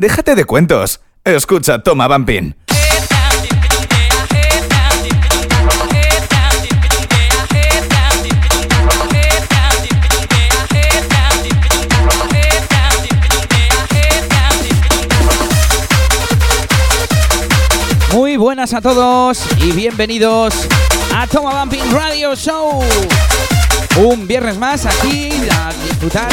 Déjate 0.00 0.34
de 0.34 0.46
cuentos. 0.46 1.02
Escucha 1.24 1.82
Toma 1.82 2.08
Bumping. 2.08 2.54
Muy 18.14 18.38
buenas 18.38 18.72
a 18.72 18.80
todos 18.80 19.44
y 19.58 19.72
bienvenidos 19.72 20.66
a 21.14 21.26
Toma 21.26 21.52
Bumping 21.60 21.92
Radio 21.92 22.34
Show. 22.34 22.82
Un 24.02 24.26
viernes 24.26 24.56
más 24.56 24.86
aquí 24.86 25.28
a 25.52 25.70
disfrutar 25.84 26.30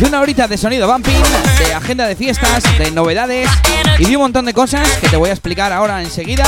de 0.00 0.04
una 0.04 0.20
horita 0.20 0.48
de 0.48 0.58
sonido 0.58 0.90
bumping, 0.90 1.22
de 1.60 1.72
agenda 1.72 2.08
de 2.08 2.16
fiestas, 2.16 2.64
de 2.76 2.90
novedades 2.90 3.48
y 4.00 4.06
de 4.06 4.16
un 4.16 4.22
montón 4.22 4.44
de 4.44 4.52
cosas 4.52 4.88
que 5.00 5.08
te 5.08 5.16
voy 5.16 5.30
a 5.30 5.32
explicar 5.32 5.72
ahora 5.72 6.02
enseguida. 6.02 6.44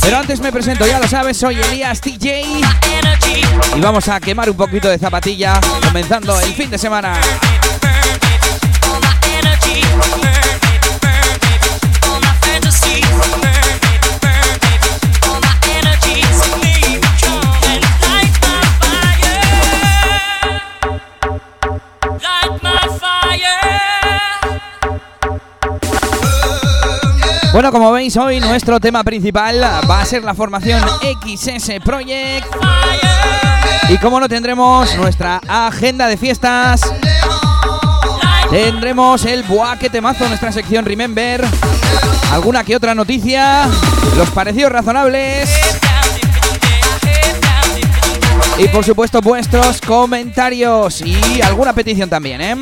Pero 0.00 0.16
antes 0.16 0.40
me 0.40 0.50
presento, 0.50 0.86
ya 0.86 0.98
lo 0.98 1.06
sabes, 1.06 1.36
soy 1.36 1.60
Elías 1.60 2.00
TJ 2.00 2.42
y 3.76 3.80
vamos 3.82 4.08
a 4.08 4.18
quemar 4.18 4.48
un 4.48 4.56
poquito 4.56 4.88
de 4.88 4.96
zapatilla 4.98 5.60
comenzando 5.84 6.40
el 6.40 6.54
fin 6.54 6.70
de 6.70 6.78
semana. 6.78 7.20
Bueno, 27.52 27.70
como 27.70 27.92
veis 27.92 28.16
hoy 28.16 28.40
nuestro 28.40 28.80
tema 28.80 29.04
principal 29.04 29.62
va 29.62 30.00
a 30.00 30.06
ser 30.06 30.24
la 30.24 30.34
formación 30.34 30.80
XS 30.80 31.72
Project. 31.84 32.46
Y 33.90 33.98
como 33.98 34.18
no 34.18 34.26
tendremos 34.26 34.96
nuestra 34.96 35.38
agenda 35.46 36.06
de 36.06 36.16
fiestas, 36.16 36.80
tendremos 38.50 39.26
el 39.26 39.42
buaque 39.42 39.90
temazo, 39.90 40.26
nuestra 40.28 40.50
sección 40.50 40.86
Remember, 40.86 41.44
alguna 42.32 42.64
que 42.64 42.74
otra 42.74 42.94
noticia, 42.94 43.68
los 44.16 44.30
parecidos 44.30 44.72
razonables 44.72 45.50
y 48.58 48.68
por 48.68 48.84
supuesto 48.84 49.20
vuestros 49.20 49.80
comentarios 49.80 51.02
y 51.02 51.42
alguna 51.42 51.74
petición 51.74 52.08
también, 52.08 52.40
¿eh? 52.40 52.56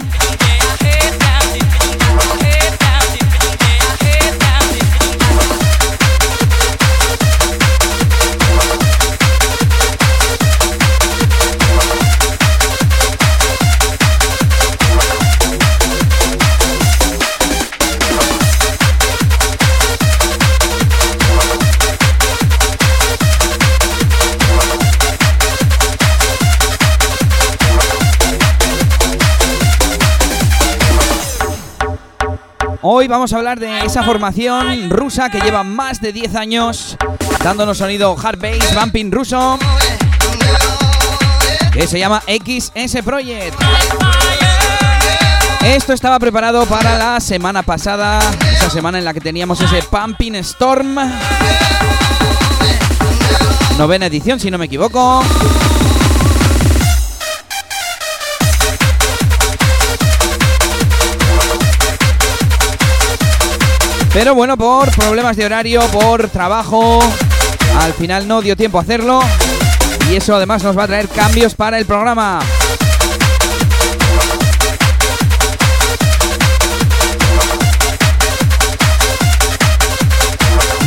Hoy 32.83 33.09
vamos 33.09 33.33
a 33.33 33.37
hablar 33.37 33.61
de 33.61 33.81
esa 33.85 34.03
formación 34.03 34.89
rusa 34.89 35.29
que 35.29 35.41
lleva 35.41 35.63
más 35.63 36.01
de 36.01 36.15
10 36.15 36.35
años 36.35 36.97
dándonos 37.45 37.77
sonido 37.77 38.17
hard 38.17 38.41
bass, 38.41 38.75
bumping 38.75 39.13
ruso, 39.13 39.59
que 41.73 41.87
se 41.87 41.99
llama 41.99 42.23
XS 42.27 43.03
Project. 43.05 43.55
Esto 45.63 45.93
estaba 45.93 46.19
preparado 46.19 46.65
para 46.65 46.97
la 46.97 47.21
semana 47.21 47.63
pasada, 47.63 48.19
esa 48.51 48.71
semana 48.71 48.99
en 48.99 49.05
la 49.05 49.13
que 49.13 49.21
teníamos 49.21 49.61
ese 49.61 49.83
Pumping 49.83 50.37
Storm. 50.37 50.97
Novena 53.77 54.07
edición, 54.07 54.41
si 54.41 54.51
no 54.51 54.57
me 54.57 54.65
equivoco. 54.65 55.23
Pero 64.13 64.35
bueno, 64.35 64.57
por 64.57 64.91
problemas 64.91 65.37
de 65.37 65.45
horario, 65.45 65.81
por 65.93 66.29
trabajo, 66.29 66.99
al 67.79 67.93
final 67.95 68.27
no 68.27 68.43
dio 68.43 68.57
tiempo 68.57 68.79
a 68.79 68.83
hacerlo. 68.83 69.21
Y 70.11 70.17
eso 70.17 70.35
además 70.35 70.65
nos 70.65 70.77
va 70.77 70.85
a 70.85 70.87
traer 70.89 71.09
cambios 71.09 71.55
para 71.55 71.79
el 71.79 71.87
programa. 71.87 72.41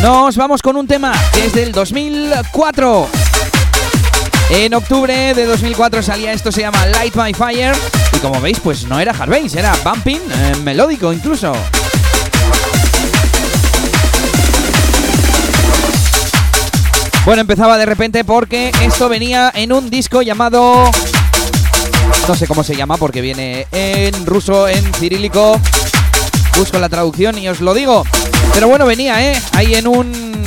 Nos 0.01 0.35
vamos 0.35 0.61
con 0.61 0.75
un 0.75 0.85
tema 0.85 1.13
que 1.33 1.45
es 1.45 1.53
del 1.53 1.71
2004. 1.71 3.07
En 4.49 4.73
octubre 4.73 5.33
de 5.33 5.45
2004 5.45 6.03
salía 6.03 6.33
esto, 6.33 6.51
se 6.51 6.59
llama 6.59 6.85
Light 6.87 7.15
My 7.15 7.33
Fire. 7.33 7.73
Y 8.13 8.17
como 8.17 8.41
veis, 8.41 8.59
pues 8.59 8.85
no 8.85 8.99
era 8.99 9.13
hard 9.13 9.29
bass, 9.29 9.55
era 9.55 9.73
bumping, 9.81 10.19
eh, 10.19 10.55
melódico 10.61 11.13
incluso. 11.13 11.53
Bueno, 17.25 17.39
empezaba 17.39 17.77
de 17.77 17.85
repente 17.85 18.25
porque 18.25 18.71
esto 18.81 19.07
venía 19.07 19.49
en 19.55 19.71
un 19.71 19.89
disco 19.89 20.21
llamado... 20.21 20.91
No 22.27 22.35
sé 22.35 22.47
cómo 22.47 22.63
se 22.63 22.75
llama 22.75 22.97
porque 22.97 23.21
viene 23.21 23.65
en 23.71 24.25
ruso, 24.25 24.67
en 24.67 24.93
cirílico. 24.93 25.59
Busco 26.57 26.79
la 26.79 26.89
traducción 26.89 27.37
y 27.37 27.47
os 27.47 27.61
lo 27.61 27.73
digo. 27.73 28.03
Pero 28.53 28.67
bueno, 28.67 28.85
venía, 28.85 29.31
¿eh? 29.31 29.41
Ahí 29.53 29.73
en 29.75 29.87
un 29.87 30.43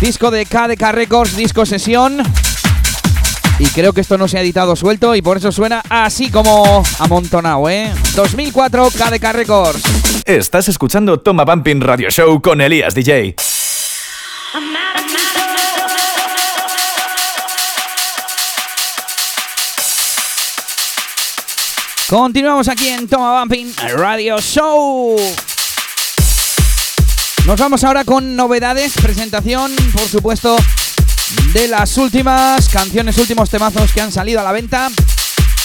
disco 0.00 0.32
de 0.32 0.46
KDK 0.46 0.82
Records, 0.90 1.36
disco 1.36 1.64
sesión. 1.64 2.20
Y 3.60 3.66
creo 3.66 3.92
que 3.92 4.00
esto 4.00 4.18
no 4.18 4.26
se 4.26 4.38
ha 4.38 4.40
editado 4.40 4.74
suelto 4.74 5.14
y 5.14 5.22
por 5.22 5.36
eso 5.36 5.52
suena 5.52 5.80
así 5.88 6.28
como 6.28 6.82
amontonado, 6.98 7.68
¿eh? 7.70 7.92
2004 8.16 8.88
KDK 8.90 9.32
Records. 9.32 9.82
Estás 10.24 10.68
escuchando 10.68 11.20
Toma 11.20 11.44
Bumping 11.44 11.80
Radio 11.80 12.10
Show 12.10 12.42
con 12.42 12.60
Elías 12.60 12.96
DJ. 12.96 13.36
Continuamos 22.14 22.68
aquí 22.68 22.86
en 22.90 23.08
Toma 23.08 23.40
Bumping 23.40 23.74
Radio 23.96 24.38
Show. 24.38 25.16
Nos 27.44 27.58
vamos 27.58 27.82
ahora 27.82 28.04
con 28.04 28.36
novedades, 28.36 28.92
presentación, 29.02 29.74
por 29.92 30.06
supuesto, 30.06 30.56
de 31.52 31.66
las 31.66 31.98
últimas 31.98 32.68
canciones, 32.68 33.18
últimos 33.18 33.50
temazos 33.50 33.92
que 33.92 34.00
han 34.00 34.12
salido 34.12 34.38
a 34.38 34.44
la 34.44 34.52
venta. 34.52 34.90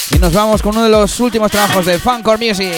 Y 0.09 0.17
nos 0.17 0.33
vamos 0.33 0.63
con 0.63 0.71
uno 0.71 0.85
de 0.85 0.89
los 0.89 1.19
últimos 1.19 1.51
trabajos 1.51 1.85
de 1.85 1.99
Funcore 1.99 2.43
Music. 2.43 2.73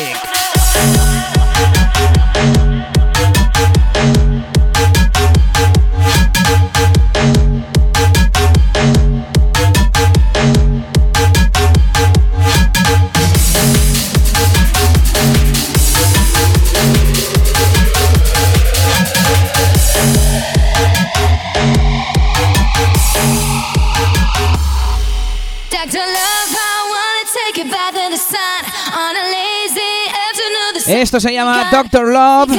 Esto 30.85 31.19
se 31.19 31.33
llama 31.33 31.69
Doctor 31.71 32.07
Love 32.07 32.51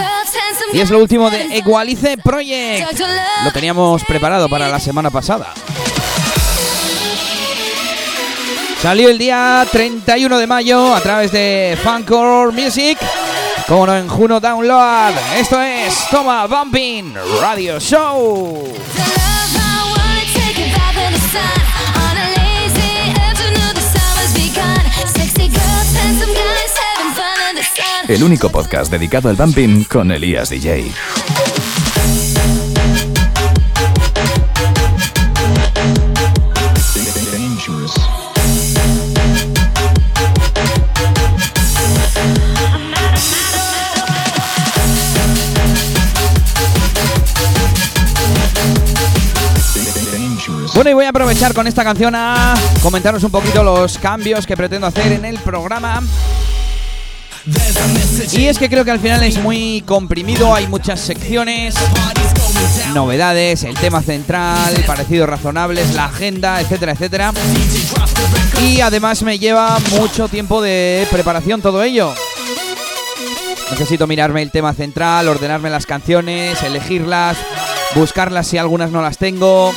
y 0.73 0.81
es 0.81 0.91
lo 0.91 0.99
último 0.99 1.31
de 1.31 1.57
Equalize 1.57 2.17
Project. 2.19 2.99
Lo 3.45 3.53
teníamos 3.53 4.03
preparado 4.05 4.49
para 4.49 4.69
la 4.69 4.81
semana 4.81 5.11
pasada. 5.11 5.53
Salió 8.81 9.09
el 9.09 9.19
día 9.19 9.65
31 9.71 10.39
de 10.39 10.47
mayo 10.49 10.93
a 10.93 11.01
través 11.01 11.31
de 11.31 11.79
Funcore 11.85 12.51
Music. 12.51 12.99
Como 13.69 13.87
no 13.87 13.97
en 13.97 14.09
Juno 14.09 14.41
Download. 14.41 15.15
Esto 15.37 15.63
es 15.63 15.95
Toma 16.11 16.47
Bumping 16.47 17.15
Radio 17.41 17.79
Show. 17.79 18.65
El 28.15 28.23
único 28.23 28.51
podcast 28.51 28.91
dedicado 28.91 29.31
al 29.31 29.37
bumping 29.37 29.85
con 29.85 30.13
Elías 30.13 30.51
DJ. 30.51 30.93
Bueno, 50.75 50.91
y 50.91 50.95
voy 50.95 51.05
a 51.05 51.11
aprovechar 51.11 51.55
con 51.55 51.67
esta 51.67 51.83
canción 51.85 52.15
a 52.15 52.55
comentaros 52.83 53.23
un 53.25 53.31
poquito 53.31 53.63
los 53.63 53.97
cambios 53.97 54.47
que 54.47 54.57
pretendo 54.57 54.87
hacer 54.87 55.13
en 55.13 55.25
el 55.25 55.39
programa. 55.39 56.03
Y 58.33 58.47
es 58.47 58.59
que 58.59 58.69
creo 58.69 58.85
que 58.85 58.91
al 58.91 59.01
final 59.01 59.23
es 59.23 59.39
muy 59.39 59.83
comprimido, 59.87 60.55
hay 60.55 60.69
muchas 60.69 61.01
secciones, 61.01 61.75
novedades, 62.95 63.65
el 63.65 63.75
tema 63.77 64.01
central, 64.03 64.73
parecidos 64.87 65.29
razonables, 65.29 65.95
la 65.95 66.05
agenda, 66.07 66.61
etcétera, 66.61 66.93
etcétera. 66.93 67.33
Y 68.63 68.81
además 68.81 69.23
me 69.23 69.39
lleva 69.39 69.79
mucho 69.99 70.29
tiempo 70.29 70.63
de 70.63 71.07
preparación 71.11 71.61
todo 71.61 71.83
ello. 71.83 72.15
Necesito 73.71 74.07
mirarme 74.07 74.43
el 74.43 74.51
tema 74.51 74.75
central, 74.75 75.29
ordenarme 75.29 75.71
las 75.71 75.87
canciones, 75.87 76.63
elegirlas, 76.63 77.39
buscarlas 77.95 78.47
si 78.47 78.59
algunas 78.59 78.91
no 78.91 79.03
las 79.03 79.19
tengo. 79.19 79.73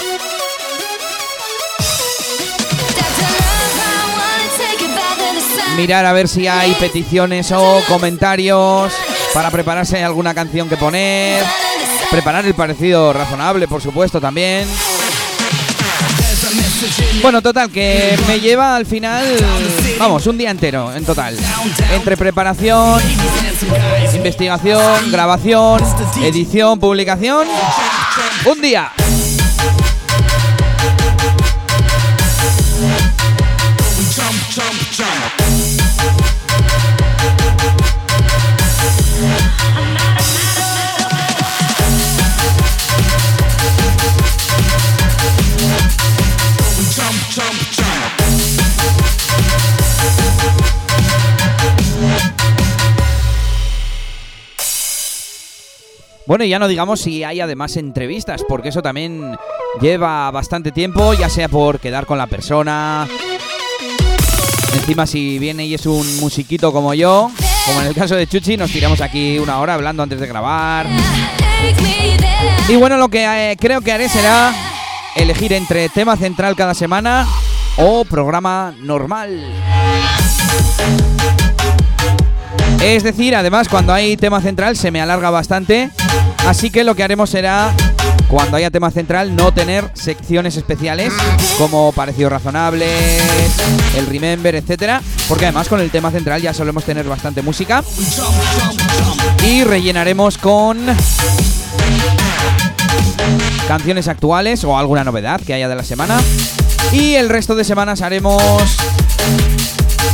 Mirar 5.76 6.06
a 6.06 6.14
ver 6.14 6.28
si 6.28 6.48
hay 6.48 6.74
peticiones 6.74 7.52
o 7.52 7.82
comentarios 7.88 8.92
para 9.34 9.52
prepararse 9.52 10.04
alguna 10.04 10.34
canción 10.34 10.70
que 10.70 10.78
poner. 10.78 11.44
Preparar 12.10 12.46
el 12.46 12.54
parecido 12.54 13.12
razonable, 13.14 13.68
por 13.68 13.82
supuesto, 13.82 14.22
también. 14.22 14.68
Bueno, 17.22 17.42
total, 17.42 17.72
que 17.72 18.18
me 18.28 18.40
lleva 18.40 18.76
al 18.76 18.86
final, 18.86 19.26
vamos, 19.98 20.28
un 20.28 20.38
día 20.38 20.52
entero 20.52 20.94
en 20.94 21.04
total. 21.04 21.38
Entre 21.92 22.16
preparación, 22.16 23.02
investigación, 24.14 25.12
grabación, 25.12 25.82
edición, 26.22 26.80
publicación. 26.80 27.48
Un 28.46 28.62
día. 28.62 28.92
Bueno, 56.28 56.44
y 56.44 56.50
ya 56.50 56.58
no 56.58 56.68
digamos 56.68 57.02
si 57.02 57.24
hay 57.24 57.40
además 57.40 57.78
entrevistas, 57.78 58.44
porque 58.48 58.70
eso 58.70 58.82
también 58.82 59.38
lleva 59.80 60.32
bastante 60.32 60.72
tiempo, 60.72 61.14
ya 61.14 61.30
sea 61.30 61.50
por 61.50 61.80
quedar 61.80 62.08
con 62.08 62.18
la 62.18 62.26
persona. 62.26 63.08
Encima 64.74 65.06
si 65.06 65.38
viene 65.38 65.66
y 65.66 65.76
es 65.76 65.86
un 65.86 66.20
musiquito 66.20 66.74
como 66.74 66.94
yo, 66.96 67.30
como 67.66 67.82
en 67.82 67.88
el 67.88 67.94
caso 67.94 68.16
de 68.16 68.28
Chuchi, 68.28 68.58
nos 68.58 68.72
tiramos 68.72 69.02
aquí 69.02 69.38
una 69.38 69.60
hora 69.60 69.76
hablando 69.76 70.02
antes 70.02 70.20
de 70.20 70.28
grabar. 70.28 70.88
Y 72.68 72.76
bueno, 72.76 72.98
lo 72.98 73.10
que 73.10 73.52
eh, 73.52 73.58
creo 73.60 73.82
que 73.82 73.92
haré 73.92 74.10
será 74.10 74.52
elegir 75.16 75.54
entre 75.54 75.90
tema 75.90 76.18
central 76.18 76.56
cada 76.56 76.74
semana 76.74 77.28
o 77.78 78.04
programa 78.04 78.74
normal. 78.80 79.46
Es 82.82 83.04
decir, 83.04 83.36
además, 83.36 83.68
cuando 83.68 83.94
hay 83.94 84.18
tema 84.18 84.42
central 84.42 84.78
se 84.78 84.92
me 84.92 85.02
alarga 85.02 85.30
bastante. 85.30 85.90
Así 86.48 86.70
que 86.70 86.84
lo 86.84 86.96
que 86.96 87.04
haremos 87.04 87.30
será, 87.30 87.74
cuando 88.28 88.58
haya 88.58 88.70
tema 88.70 88.92
central, 88.92 89.36
no 89.36 89.52
tener 89.52 89.90
secciones 89.94 90.56
especiales 90.58 91.12
como 91.58 91.92
parecido 91.92 92.30
razonables, 92.30 92.92
el 93.98 94.06
remember, 94.06 94.56
etcétera. 94.56 95.02
Porque 95.28 95.46
además 95.46 95.68
con 95.68 95.80
el 95.80 95.90
tema 95.90 96.12
central 96.12 96.42
ya 96.42 96.54
solemos 96.54 96.84
tener 96.84 97.06
bastante 97.06 97.42
música. 97.42 97.84
Y 99.44 99.64
rellenaremos 99.64 100.38
con 100.38 100.78
canciones 103.68 104.08
actuales 104.08 104.64
o 104.64 104.78
alguna 104.78 105.04
novedad 105.04 105.42
que 105.42 105.54
haya 105.54 105.68
de 105.68 105.76
la 105.76 105.84
semana. 105.84 106.22
Y 106.92 107.16
el 107.16 107.30
resto 107.30 107.56
de 107.56 107.64
semanas 107.64 108.02
haremos 108.02 108.78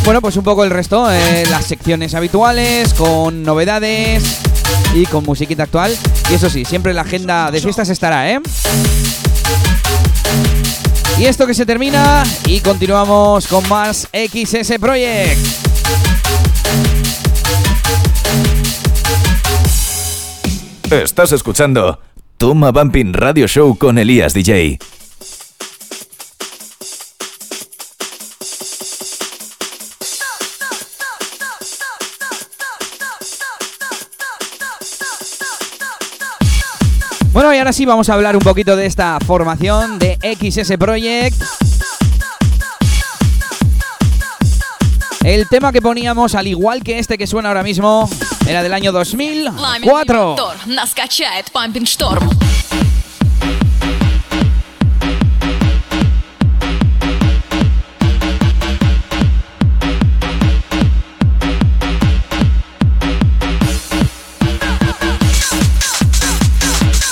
bueno, 0.03 0.21
pues 0.21 0.35
un 0.37 0.43
poco 0.43 0.63
el 0.63 0.69
resto, 0.69 1.11
eh, 1.11 1.45
las 1.49 1.65
secciones 1.65 2.15
habituales, 2.15 2.93
con 2.93 3.43
novedades 3.43 4.39
y 4.95 5.05
con 5.05 5.23
musiquita 5.23 5.63
actual. 5.63 5.95
Y 6.29 6.33
eso 6.33 6.49
sí, 6.49 6.65
siempre 6.65 6.93
la 6.93 7.01
agenda 7.01 7.51
de 7.51 7.61
fiestas 7.61 7.89
estará, 7.89 8.31
¿eh? 8.31 8.39
Y 11.19 11.25
esto 11.25 11.45
que 11.45 11.53
se 11.53 11.65
termina 11.65 12.23
y 12.45 12.61
continuamos 12.61 13.47
con 13.47 13.67
más 13.69 14.07
XS 14.11 14.79
Project. 14.79 15.39
Estás 20.89 21.31
escuchando 21.31 21.99
Toma 22.37 22.71
Bumping 22.71 23.13
Radio 23.13 23.47
Show 23.47 23.77
con 23.77 23.97
Elías 23.97 24.33
DJ. 24.33 24.79
Ahora 37.71 37.85
vamos 37.85 38.09
a 38.09 38.15
hablar 38.15 38.35
un 38.35 38.41
poquito 38.41 38.75
de 38.75 38.85
esta 38.85 39.17
formación 39.25 39.97
de 39.97 40.19
XS 40.21 40.75
Project. 40.77 41.41
El 45.23 45.47
tema 45.47 45.71
que 45.71 45.81
poníamos, 45.81 46.35
al 46.35 46.47
igual 46.47 46.83
que 46.83 46.99
este 46.99 47.17
que 47.17 47.27
suena 47.27 47.47
ahora 47.47 47.63
mismo, 47.63 48.09
era 48.45 48.61
del 48.61 48.73
año 48.73 48.91
2004. 48.91 50.35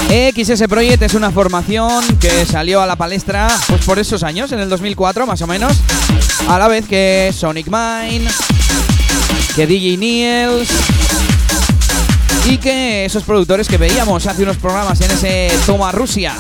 XS 0.09 0.63
Project 0.67 1.03
es 1.03 1.13
una 1.13 1.29
formación 1.29 2.03
que 2.17 2.43
salió 2.43 2.81
a 2.81 2.87
la 2.87 2.95
palestra 2.95 3.47
pues 3.67 3.85
por 3.85 3.99
esos 3.99 4.23
años, 4.23 4.51
en 4.51 4.59
el 4.59 4.67
2004 4.67 5.27
más 5.27 5.39
o 5.43 5.45
menos, 5.45 5.77
a 6.47 6.57
la 6.57 6.67
vez 6.67 6.87
que 6.87 7.31
Sonic 7.31 7.67
Mine, 7.67 8.27
que 9.55 9.67
DJ 9.67 9.97
Niels 9.97 10.67
y 12.47 12.57
que 12.57 13.05
esos 13.05 13.21
productores 13.21 13.67
que 13.67 13.77
veíamos 13.77 14.25
hace 14.25 14.41
unos 14.41 14.57
programas 14.57 14.99
en 15.01 15.11
ese 15.11 15.51
Toma 15.67 15.91
Rusia. 15.91 16.33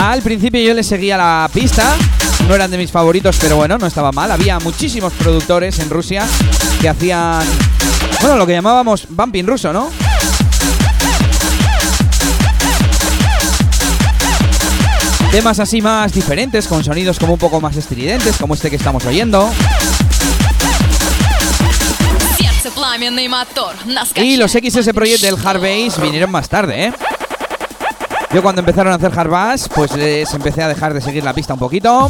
Al 0.00 0.22
principio 0.22 0.62
yo 0.62 0.72
le 0.72 0.82
seguía 0.82 1.18
la 1.18 1.50
pista 1.52 1.94
no 2.50 2.56
eran 2.56 2.70
de 2.72 2.78
mis 2.78 2.90
favoritos, 2.90 3.36
pero 3.40 3.54
bueno, 3.54 3.78
no 3.78 3.86
estaba 3.86 4.10
mal. 4.10 4.28
Había 4.28 4.58
muchísimos 4.58 5.12
productores 5.12 5.78
en 5.78 5.88
Rusia 5.88 6.26
que 6.80 6.88
hacían, 6.88 7.44
bueno, 8.20 8.36
lo 8.36 8.44
que 8.44 8.54
llamábamos 8.54 9.06
bumping 9.08 9.46
ruso, 9.46 9.72
¿no? 9.72 9.88
Temas 15.30 15.60
así 15.60 15.80
más 15.80 16.12
diferentes, 16.12 16.66
con 16.66 16.82
sonidos 16.82 17.20
como 17.20 17.34
un 17.34 17.38
poco 17.38 17.60
más 17.60 17.76
estridentes, 17.76 18.36
como 18.36 18.54
este 18.54 18.68
que 18.68 18.74
estamos 18.74 19.04
oyendo. 19.06 19.48
Y 24.16 24.36
los 24.36 24.50
XS 24.50 24.92
Project 24.92 25.20
del 25.20 25.36
Hard 25.46 25.60
vinieron 26.02 26.32
más 26.32 26.48
tarde, 26.48 26.86
¿eh? 26.86 26.92
Yo 28.32 28.42
cuando 28.42 28.60
empezaron 28.60 28.92
a 28.92 28.96
hacer 28.96 29.12
hard 29.16 29.60
pues 29.74 29.92
les 29.96 30.32
empecé 30.34 30.62
a 30.62 30.68
dejar 30.68 30.94
de 30.94 31.00
seguir 31.00 31.22
la 31.24 31.32
pista 31.32 31.54
un 31.54 31.58
poquito. 31.60 32.08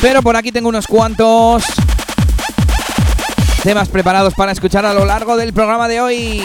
Pero 0.00 0.22
por 0.22 0.36
aquí 0.36 0.52
tengo 0.52 0.68
unos 0.68 0.86
cuantos 0.86 1.64
temas 3.62 3.88
preparados 3.88 4.34
para 4.34 4.52
escuchar 4.52 4.86
a 4.86 4.94
lo 4.94 5.04
largo 5.04 5.36
del 5.36 5.52
programa 5.52 5.88
de 5.88 6.00
hoy. 6.00 6.42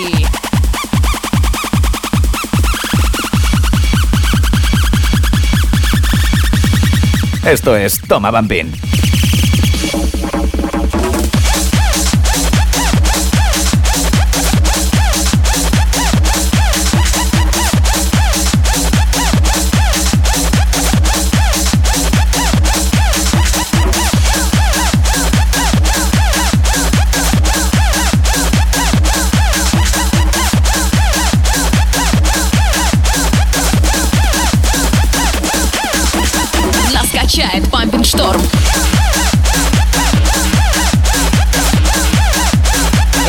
Esto 7.45 7.75
es 7.75 7.99
Toma 8.01 8.31
Bambín. 8.31 8.73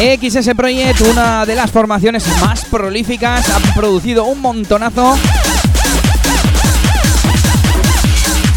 XS 0.05 0.55
Project, 0.55 1.01
una 1.01 1.47
de 1.47 1.55
las 1.55 1.71
formaciones 1.71 2.27
más 2.43 2.67
prolíficas, 2.67 3.49
ha 3.49 3.59
producido 3.75 4.25
un 4.25 4.41
montonazo. 4.41 5.17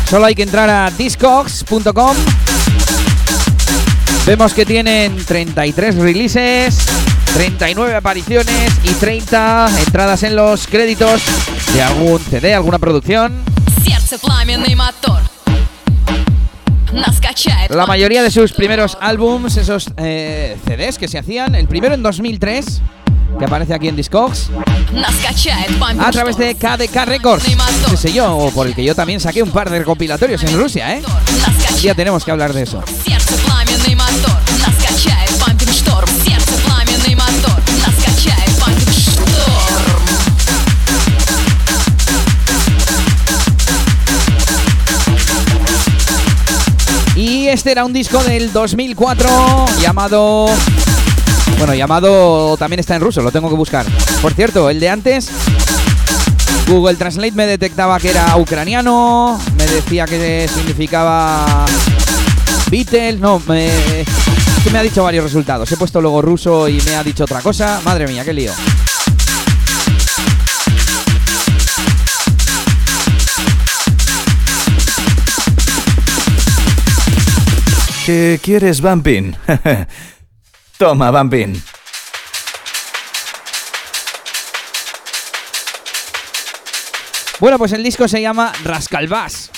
Solo 0.09 0.25
hay 0.25 0.35
que 0.35 0.43
entrar 0.43 0.69
a 0.69 0.91
discogs.com. 0.91 2.17
Vemos 4.25 4.53
que 4.53 4.65
tienen 4.65 5.15
33 5.25 5.95
releases, 5.95 6.85
39 7.33 7.95
apariciones 7.95 8.73
y 8.83 8.89
30 8.89 9.69
entradas 9.85 10.23
en 10.23 10.35
los 10.35 10.67
créditos 10.67 11.21
de 11.73 11.81
algún 11.81 12.19
CD, 12.19 12.55
alguna 12.55 12.77
producción. 12.77 13.41
La 17.69 17.85
mayoría 17.85 18.23
de 18.23 18.31
sus 18.31 18.53
primeros 18.53 18.97
álbums, 19.01 19.57
esos 19.57 19.89
eh, 19.97 20.57
CDs 20.65 20.97
que 20.97 21.07
se 21.07 21.17
hacían, 21.17 21.55
el 21.55 21.67
primero 21.67 21.93
en 21.93 22.01
2003, 22.03 22.81
que 23.37 23.45
aparece 23.45 23.73
aquí 23.73 23.87
en 23.87 23.95
Discogs, 23.95 24.49
a 25.99 26.11
través 26.11 26.37
de 26.37 26.55
KDK 26.55 27.05
Records, 27.05 27.43
ese 27.87 27.97
sé 27.97 28.13
yo, 28.13 28.49
por 28.55 28.67
el 28.67 28.73
que 28.73 28.83
yo 28.83 28.95
también 28.95 29.19
saqué 29.19 29.43
un 29.43 29.51
par 29.51 29.69
de 29.69 29.79
recopilatorios 29.79 30.43
en 30.43 30.57
Rusia, 30.57 30.95
¿eh? 30.95 31.01
Ya 31.81 31.93
tenemos 31.93 32.23
que 32.25 32.31
hablar 32.31 32.53
de 32.53 32.63
eso. 32.63 32.81
Este 47.57 47.71
era 47.71 47.85
un 47.85 47.91
disco 47.91 48.23
del 48.23 48.53
2004 48.53 49.65
llamado... 49.81 50.45
Bueno, 51.57 51.73
llamado 51.73 52.55
también 52.55 52.79
está 52.79 52.95
en 52.95 53.01
ruso, 53.01 53.23
lo 53.23 53.31
tengo 53.31 53.49
que 53.49 53.55
buscar. 53.55 53.83
Por 54.21 54.31
cierto, 54.35 54.69
el 54.69 54.79
de 54.79 54.89
antes, 54.89 55.29
Google 56.67 56.97
Translate 56.97 57.31
me 57.31 57.47
detectaba 57.47 57.99
que 57.99 58.11
era 58.11 58.37
ucraniano, 58.37 59.39
me 59.57 59.65
decía 59.65 60.05
que 60.05 60.47
significaba 60.53 61.65
Beatles, 62.69 63.19
no, 63.19 63.41
me, 63.47 63.71
que 64.63 64.69
me 64.69 64.77
ha 64.77 64.83
dicho 64.83 65.03
varios 65.03 65.23
resultados. 65.23 65.71
He 65.71 65.77
puesto 65.77 65.99
luego 65.99 66.21
ruso 66.21 66.69
y 66.69 66.79
me 66.81 66.95
ha 66.95 67.03
dicho 67.03 67.23
otra 67.23 67.41
cosa. 67.41 67.81
Madre 67.83 68.05
mía, 68.05 68.23
qué 68.23 68.33
lío. 68.33 68.51
¿Qué 78.07 78.39
quieres, 78.41 78.79
Bumpin? 78.79 79.35
Toma, 80.77 81.11
Bumpin. 81.11 81.61
Bueno, 87.41 87.57
pues 87.57 87.73
el 87.73 87.83
disco 87.83 88.07
se 88.07 88.21
llama 88.21 88.53
Rascalbás. 88.63 89.51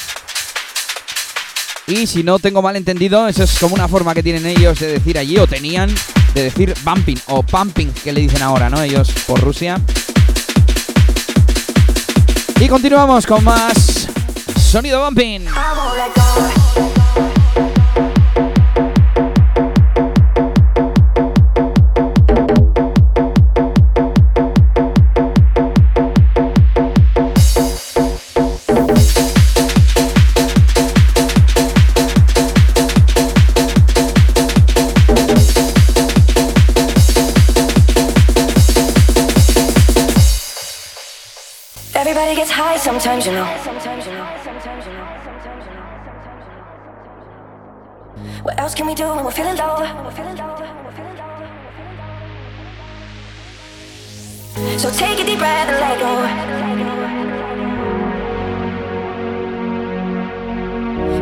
Y 1.85 2.07
si 2.07 2.23
no 2.23 2.39
tengo 2.39 2.63
mal 2.63 2.75
entendido, 2.75 3.27
eso 3.27 3.43
es 3.43 3.59
como 3.59 3.75
una 3.75 3.87
forma 3.87 4.15
que 4.15 4.23
tienen 4.23 4.47
ellos 4.47 4.79
de 4.79 4.93
decir 4.93 5.19
allí, 5.19 5.37
o 5.37 5.45
tenían, 5.45 5.93
de 6.33 6.45
decir 6.45 6.73
bumping 6.83 7.19
o 7.27 7.43
pumping, 7.43 7.91
que 8.03 8.11
le 8.11 8.21
dicen 8.21 8.41
ahora, 8.41 8.67
¿no? 8.67 8.81
Ellos 8.81 9.11
por 9.27 9.39
Rusia. 9.41 9.79
Y 12.59 12.67
continuamos 12.67 13.27
con 13.27 13.43
más 13.43 14.07
sonido 14.57 15.05
bumping. 15.05 15.45
Sometimes 42.79 43.25
you 43.25 43.33
know. 43.33 43.45
What 48.43 48.59
else 48.59 48.73
can 48.73 48.87
we 48.87 48.95
do 48.95 49.07
when 49.15 49.25
we're 49.25 49.31
feeling 49.31 49.57
low? 49.57 49.77
So 54.77 54.89
take 54.91 55.19
a 55.19 55.25
deep 55.25 55.39
breath 55.39 55.69
and 55.69 55.79
let 55.81 55.99
go. 55.99 56.49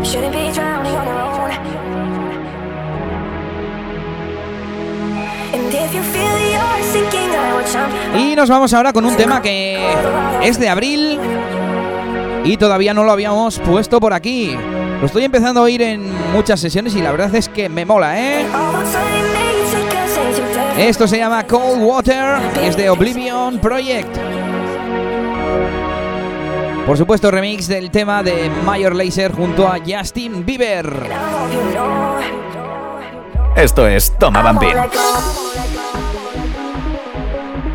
Shouldn't 0.04 0.34
be 0.34 0.52
drowning 0.54 0.96
on 0.96 1.08
your 1.08 1.20
own. 1.20 2.17
Y 8.18 8.36
nos 8.36 8.50
vamos 8.50 8.74
ahora 8.74 8.94
con 8.94 9.06
un 9.06 9.16
tema 9.16 9.42
que 9.42 9.78
es 10.44 10.60
de 10.60 10.70
abril 10.70 11.20
y 12.44 12.58
todavía 12.58 12.94
no 12.94 13.04
lo 13.04 13.12
habíamos 13.12 13.60
puesto 13.60 14.00
por 14.00 14.14
aquí. 14.14 14.56
Lo 15.00 15.06
estoy 15.06 15.24
empezando 15.26 15.60
a 15.60 15.64
oír 15.64 15.82
en 15.82 16.12
muchas 16.32 16.60
sesiones 16.60 16.96
y 16.96 17.02
la 17.02 17.12
verdad 17.12 17.34
es 17.36 17.50
que 17.50 17.70
me 17.70 17.86
mola, 17.86 18.20
¿eh? 18.20 18.46
Esto 20.78 21.08
se 21.08 21.18
llama 21.18 21.46
Cold 21.46 21.82
Water 21.82 22.38
es 22.64 22.78
de 22.78 22.90
Oblivion 22.90 23.60
Project. 23.60 24.16
Por 26.86 26.98
supuesto, 26.98 27.30
remix 27.32 27.68
del 27.68 27.92
tema 27.92 28.24
de 28.24 28.50
Mayor 28.66 28.96
Laser 28.96 29.34
junto 29.34 29.68
a 29.68 29.80
Justin 29.86 30.46
Bieber. 30.46 30.88
Esto 33.58 33.88
es 33.88 34.14
Toma 34.20 34.44
Vampir. 34.44 34.76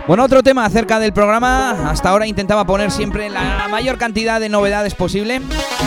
Bueno, 0.07 0.23
otro 0.23 0.41
tema 0.45 0.65
acerca 0.65 1.01
del 1.01 1.13
programa. 1.13 1.91
Hasta 1.91 2.11
ahora 2.11 2.25
intentaba 2.29 2.65
poner 2.65 2.93
siempre 2.93 3.29
la 3.29 3.67
mayor 3.69 3.99
cantidad 3.99 4.39
de 4.39 4.49
novedades 4.49 4.95
posible. 4.95 5.43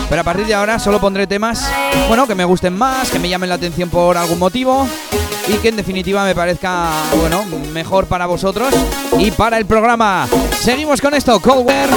Pero 0.10 0.20
a 0.20 0.24
partir 0.26 0.48
de 0.48 0.54
ahora 0.54 0.80
solo 0.80 1.00
pondré 1.00 1.28
temas, 1.28 1.72
bueno, 2.10 2.28
que 2.28 2.36
me 2.36 2.44
gusten 2.44 2.78
más, 2.78 3.10
que 3.10 3.20
me 3.20 3.30
llamen 3.30 3.48
la 3.48 3.56
atención 3.56 3.90
por 3.90 4.18
algún 4.18 4.38
motivo. 4.38 4.86
Y 5.48 5.54
que 5.60 5.70
en 5.70 5.78
definitiva 5.78 6.26
me 6.26 6.36
parezca, 6.36 6.90
bueno, 7.18 7.46
mejor 7.72 8.08
para 8.08 8.26
vosotros 8.26 8.74
y 9.18 9.32
para 9.32 9.58
el 9.58 9.66
programa. 9.66 10.28
Seguimos 10.60 11.00
con 11.00 11.14
esto, 11.14 11.40
Coldware 11.40 11.90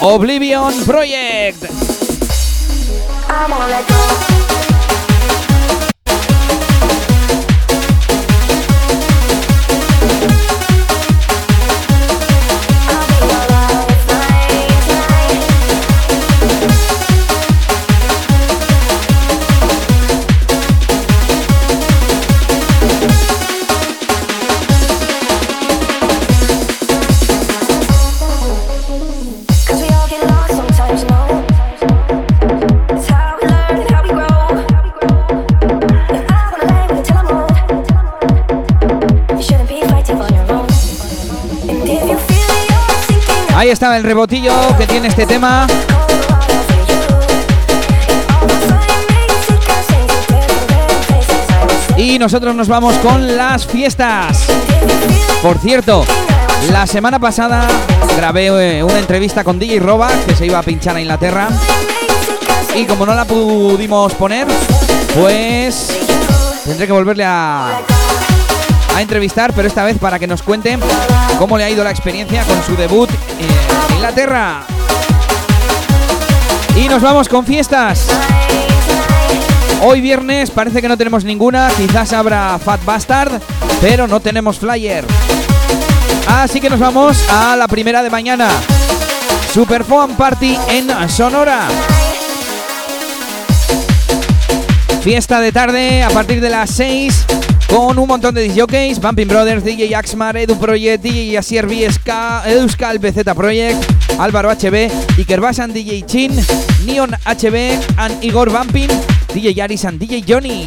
Oblivion 0.00 0.74
Project. 0.84 1.64
Ahí 43.62 43.70
estaba 43.70 43.96
el 43.96 44.02
rebotillo 44.02 44.52
que 44.76 44.88
tiene 44.88 45.06
este 45.06 45.24
tema. 45.24 45.68
Y 51.96 52.18
nosotros 52.18 52.56
nos 52.56 52.66
vamos 52.66 52.96
con 52.96 53.36
las 53.36 53.64
fiestas. 53.64 54.46
Por 55.40 55.58
cierto, 55.58 56.04
la 56.72 56.88
semana 56.88 57.20
pasada 57.20 57.68
grabé 58.16 58.78
eh, 58.78 58.82
una 58.82 58.98
entrevista 58.98 59.44
con 59.44 59.60
DJ 59.60 59.78
Roba, 59.78 60.10
que 60.26 60.34
se 60.34 60.46
iba 60.46 60.58
a 60.58 60.64
pinchar 60.64 60.96
a 60.96 61.00
Inglaterra. 61.00 61.46
Y 62.74 62.84
como 62.84 63.06
no 63.06 63.14
la 63.14 63.26
pudimos 63.26 64.12
poner, 64.14 64.48
pues 65.14 66.00
tendré 66.64 66.88
que 66.88 66.92
volverle 66.92 67.24
a, 67.24 67.78
a 68.96 69.02
entrevistar, 69.02 69.52
pero 69.54 69.68
esta 69.68 69.84
vez 69.84 69.98
para 69.98 70.18
que 70.18 70.26
nos 70.26 70.42
cuente 70.42 70.76
cómo 71.38 71.56
le 71.56 71.62
ha 71.62 71.70
ido 71.70 71.84
la 71.84 71.92
experiencia 71.92 72.42
con 72.42 72.60
su 72.64 72.74
debut 72.74 73.08
Inglaterra. 74.02 74.64
Y 76.74 76.88
nos 76.88 77.00
vamos 77.00 77.28
con 77.28 77.46
fiestas. 77.46 78.08
Hoy 79.80 80.00
viernes 80.00 80.50
parece 80.50 80.82
que 80.82 80.88
no 80.88 80.96
tenemos 80.98 81.22
ninguna, 81.22 81.70
quizás 81.76 82.12
habrá 82.12 82.58
Fat 82.58 82.84
Bastard, 82.84 83.40
pero 83.80 84.08
no 84.08 84.18
tenemos 84.18 84.58
flyer. 84.58 85.04
Así 86.26 86.60
que 86.60 86.68
nos 86.68 86.80
vamos 86.80 87.16
a 87.30 87.54
la 87.54 87.68
primera 87.68 88.02
de 88.02 88.10
mañana. 88.10 88.48
Super 89.54 89.84
Fun 89.84 90.16
Party 90.16 90.58
en 90.68 91.08
Sonora. 91.08 91.68
Fiesta 95.00 95.38
de 95.38 95.52
tarde 95.52 96.02
a 96.02 96.10
partir 96.10 96.40
de 96.40 96.50
las 96.50 96.70
6 96.70 97.26
con 97.72 97.98
un 97.98 98.06
montón 98.06 98.34
de 98.34 98.48
DJs, 98.48 99.00
Bumping 99.00 99.28
Brothers, 99.28 99.64
DJ 99.64 99.94
Axmar, 99.94 100.36
Edu 100.36 100.58
Project, 100.58 101.02
DJ 101.02 101.38
Asier 101.38 101.66
VSK, 101.66 102.46
Euskal 102.46 102.98
BZ 102.98 103.34
Project, 103.34 103.82
Álvaro 104.18 104.50
HB, 104.50 104.90
Iker 105.18 105.40
Basan, 105.40 105.72
DJ 105.72 106.04
Chin, 106.04 106.32
Neon 106.84 107.12
HB, 107.24 107.96
and 107.96 108.22
Igor 108.22 108.52
Bumping, 108.52 108.90
DJ 109.32 109.54
Yaris 109.54 109.86
and 109.86 109.98
DJ 109.98 110.22
Johnny. 110.28 110.66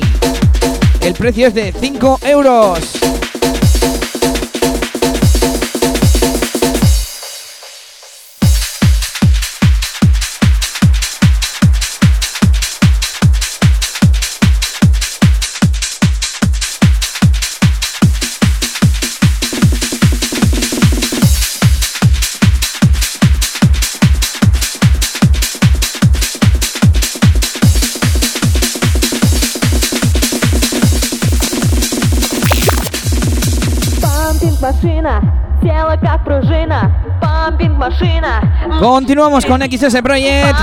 El 1.02 1.14
precio 1.14 1.48
es 1.48 1.54
de 1.54 1.72
5 1.80 2.22
euros. 2.24 3.15
Continuamos 38.86 39.48
con 39.48 39.64
XS 39.64 40.00
Project 40.04 40.56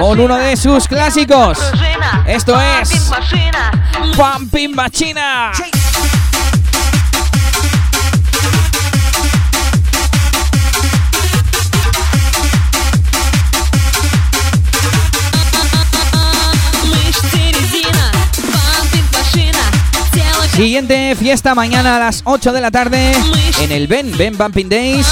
con 0.00 0.18
uno 0.18 0.38
de 0.38 0.56
sus 0.56 0.88
clásicos. 0.88 1.58
Esto 2.26 2.58
es 2.58 3.12
Pumping 4.16 4.74
Machina. 4.74 5.52
Siguiente 20.52 21.14
fiesta 21.16 21.54
mañana 21.54 21.96
a 21.96 21.98
las 21.98 22.22
8 22.24 22.54
de 22.54 22.60
la 22.62 22.70
tarde 22.70 23.12
en 23.60 23.70
el 23.70 23.86
Ben 23.86 24.16
Ben 24.16 24.34
Bumping 24.38 24.70
Days 24.70 25.06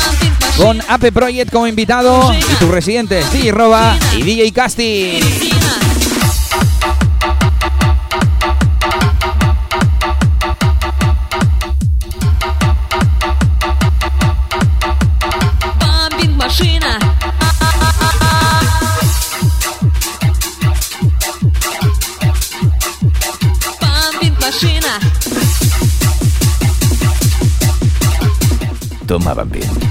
con 0.56 0.80
Ape 0.88 1.12
Project 1.12 1.50
como 1.50 1.66
invitado 1.66 2.32
y 2.32 2.54
tus 2.56 2.68
residentes 2.68 3.32
DJ 3.32 3.52
Roba 3.52 3.96
y 4.16 4.22
DJ 4.22 4.52
Casti. 4.52 5.20
Tomaban 29.06 29.50
bien. 29.50 29.83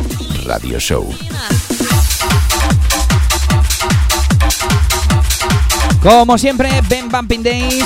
Radio 0.54 0.80
Show. 0.80 1.10
Como 6.00 6.38
siempre, 6.38 6.70
Ben 6.88 7.10
Bumping 7.10 7.42
Days. 7.42 7.84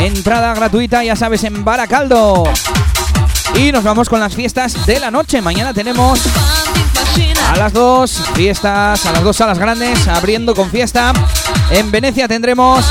Entrada 0.00 0.52
gratuita, 0.52 1.04
ya 1.04 1.14
sabes, 1.14 1.44
en 1.44 1.64
Baracaldo. 1.64 2.42
Y 3.54 3.70
nos 3.70 3.84
vamos 3.84 4.08
con 4.08 4.18
las 4.18 4.34
fiestas 4.34 4.84
de 4.84 4.98
la 4.98 5.12
noche. 5.12 5.40
Mañana 5.40 5.72
tenemos 5.72 6.20
a 7.46 7.56
las 7.56 7.72
dos 7.72 8.20
fiestas, 8.34 9.06
a 9.06 9.12
las 9.12 9.22
dos 9.22 9.36
salas 9.36 9.60
grandes, 9.60 10.08
abriendo 10.08 10.56
con 10.56 10.68
fiesta. 10.70 11.12
En 11.70 11.92
Venecia 11.92 12.26
tendremos 12.26 12.84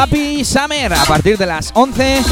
Happy 0.00 0.44
Summer 0.44 0.94
a 0.94 1.04
partir 1.06 1.36
de 1.36 1.44
las 1.44 1.72
11 1.74 2.22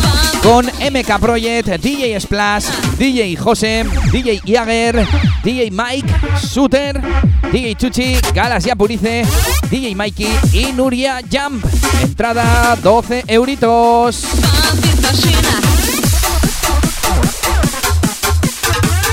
con 0.41 0.67
MK 0.67 1.19
Project, 1.19 1.67
DJ 1.83 2.21
Splash, 2.21 2.67
DJ 2.97 3.35
José, 3.35 3.85
DJ 4.13 4.41
Jager, 4.47 5.05
DJ 5.43 5.73
Mike, 5.73 6.07
Shooter, 6.41 7.03
DJ 7.51 7.75
Chuchi, 7.75 8.19
Galas 8.33 8.65
y 8.67 8.71
Apurice, 8.71 9.25
DJ 9.69 9.97
Mikey 9.97 10.29
y 10.53 10.73
Nuria 10.75 11.19
Jump. 11.29 11.65
Entrada 12.03 12.77
12 12.77 13.25
euritos. 13.27 14.23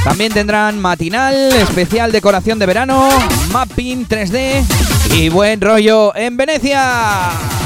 También 0.04 0.32
tendrán 0.32 0.80
matinal, 0.80 1.34
especial 1.54 2.12
decoración 2.12 2.60
de 2.60 2.68
verano, 2.68 3.10
mapping 3.52 4.08
3D 4.08 4.64
y 5.16 5.30
buen 5.30 5.60
rollo 5.60 6.16
en 6.16 6.38
Venecia. 6.38 7.63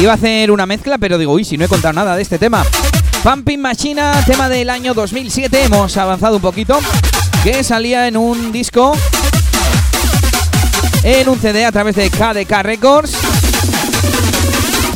Iba 0.00 0.12
a 0.12 0.14
hacer 0.16 0.50
una 0.50 0.66
mezcla, 0.66 0.98
pero 0.98 1.16
digo, 1.16 1.32
uy, 1.32 1.44
si 1.44 1.56
no 1.56 1.64
he 1.64 1.68
contado 1.68 1.94
nada 1.94 2.16
de 2.16 2.22
este 2.22 2.38
tema. 2.38 2.64
Pumping 3.22 3.60
Machina, 3.60 4.12
tema 4.26 4.48
del 4.50 4.68
año 4.68 4.92
2007, 4.92 5.64
hemos 5.64 5.96
avanzado 5.96 6.36
un 6.36 6.42
poquito, 6.42 6.78
que 7.42 7.64
salía 7.64 8.06
en 8.06 8.18
un 8.18 8.52
disco, 8.52 8.94
en 11.02 11.28
un 11.28 11.38
CD 11.38 11.64
a 11.64 11.72
través 11.72 11.96
de 11.96 12.10
KDK 12.10 12.62
Records, 12.62 13.16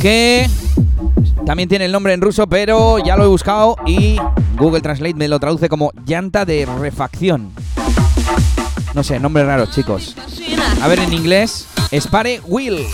que 0.03 0.51
también 1.47 1.69
tiene 1.69 1.87
el 1.87 1.93
nombre 1.93 2.13
en 2.13 2.21
ruso, 2.21 2.47
pero 2.47 2.99
ya 2.99 3.17
lo 3.17 3.25
he 3.25 3.29
buscado 3.29 3.77
y 3.87 4.19
Google 4.59 4.83
Translate 4.83 5.15
me 5.15 5.29
lo 5.29 5.41
traduce 5.41 5.71
como 5.71 5.93
llanta 6.05 6.45
de 6.45 6.69
refacción. 6.79 7.53
No 8.95 9.03
sé, 9.03 9.19
nombre 9.19 9.45
raro, 9.45 9.65
chicos. 9.67 10.15
A 10.83 10.89
ver 10.89 10.99
en 10.99 11.15
inglés, 11.15 11.67
Spare 11.99 12.43
Wheel. 12.47 12.87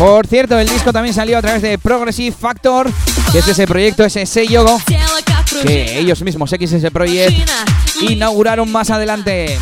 Por 0.00 0.26
cierto, 0.26 0.58
el 0.58 0.66
disco 0.66 0.94
también 0.94 1.14
salió 1.14 1.36
a 1.36 1.42
través 1.42 1.60
de 1.60 1.76
Progressive 1.76 2.34
Factor, 2.34 2.90
que 3.32 3.40
es 3.40 3.48
ese 3.48 3.66
proyecto, 3.66 4.02
ese 4.02 4.24
sello 4.24 4.64
que 5.62 5.98
ellos 5.98 6.22
mismos, 6.22 6.48
XS 6.48 6.90
Project, 6.90 7.36
inauguraron 8.08 8.72
más 8.72 8.88
adelante. 8.88 9.58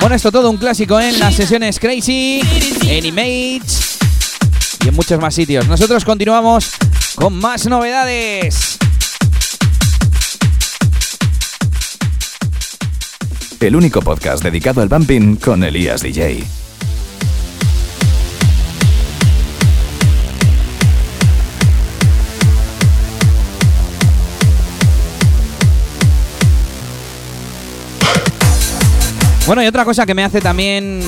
Bueno, 0.00 0.16
esto 0.16 0.32
todo 0.32 0.50
un 0.50 0.56
clásico 0.56 0.98
en 0.98 1.20
las 1.20 1.36
sesiones 1.36 1.78
Crazy, 1.78 2.40
en 2.88 3.06
Image 3.06 3.62
y 4.84 4.88
en 4.88 4.94
muchos 4.96 5.20
más 5.20 5.32
sitios. 5.32 5.68
Nosotros 5.68 6.04
continuamos 6.04 6.72
con 7.14 7.38
más 7.38 7.66
novedades. 7.66 8.78
El 13.60 13.76
único 13.76 14.02
podcast 14.02 14.42
dedicado 14.42 14.82
al 14.82 14.88
bumping 14.88 15.36
con 15.36 15.62
Elías 15.62 16.02
DJ. 16.02 16.63
Bueno, 29.46 29.62
y 29.62 29.66
otra 29.66 29.84
cosa 29.84 30.06
que 30.06 30.14
me 30.14 30.24
hace 30.24 30.40
también 30.40 31.00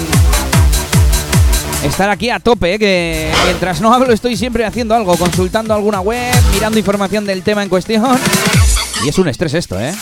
estar 1.83 2.11
aquí 2.11 2.29
a 2.29 2.39
tope, 2.39 2.79
que 2.79 3.33
mientras 3.45 3.81
no 3.81 3.95
hablo 3.95 4.13
estoy 4.13 4.37
siempre 4.37 4.67
haciendo 4.67 4.95
algo, 4.95 5.17
consultando 5.17 5.73
alguna 5.73 6.01
web, 6.01 6.35
mirando 6.53 6.79
información 6.79 7.25
del 7.25 7.43
tema 7.43 7.63
en 7.63 7.71
cuestión. 7.71 8.19
Y 9.05 9.09
es 9.09 9.19
un 9.19 9.29
estrés 9.29 9.55
esto, 9.55 9.81
¿eh? 9.81 9.95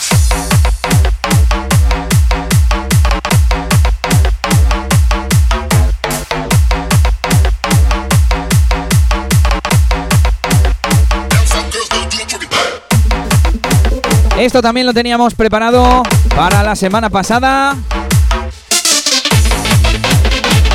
Esto 14.36 14.60
también 14.60 14.86
lo 14.86 14.92
teníamos 14.92 15.34
preparado 15.34 16.02
para 16.34 16.64
la 16.64 16.74
semana 16.74 17.08
pasada. 17.08 17.76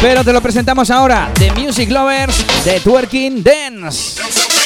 Pero 0.01 0.23
te 0.23 0.31
lo 0.31 0.41
presentamos 0.41 0.89
ahora. 0.91 1.29
The 1.33 1.51
Music 1.51 1.89
Lovers 1.89 2.45
de 2.63 2.79
Twerking 2.79 3.43
Dance. 3.43 4.58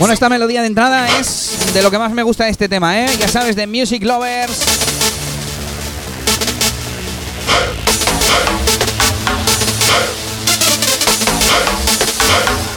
Bueno, 0.00 0.14
esta 0.14 0.30
melodía 0.30 0.62
de 0.62 0.66
entrada 0.66 1.06
es 1.20 1.74
de 1.74 1.82
lo 1.82 1.90
que 1.90 1.98
más 1.98 2.10
me 2.12 2.22
gusta 2.22 2.44
de 2.44 2.50
este 2.50 2.70
tema, 2.70 2.98
¿eh? 3.04 3.10
Ya 3.18 3.28
sabes, 3.28 3.54
de 3.54 3.66
Music 3.66 4.02
Lovers. 4.02 4.58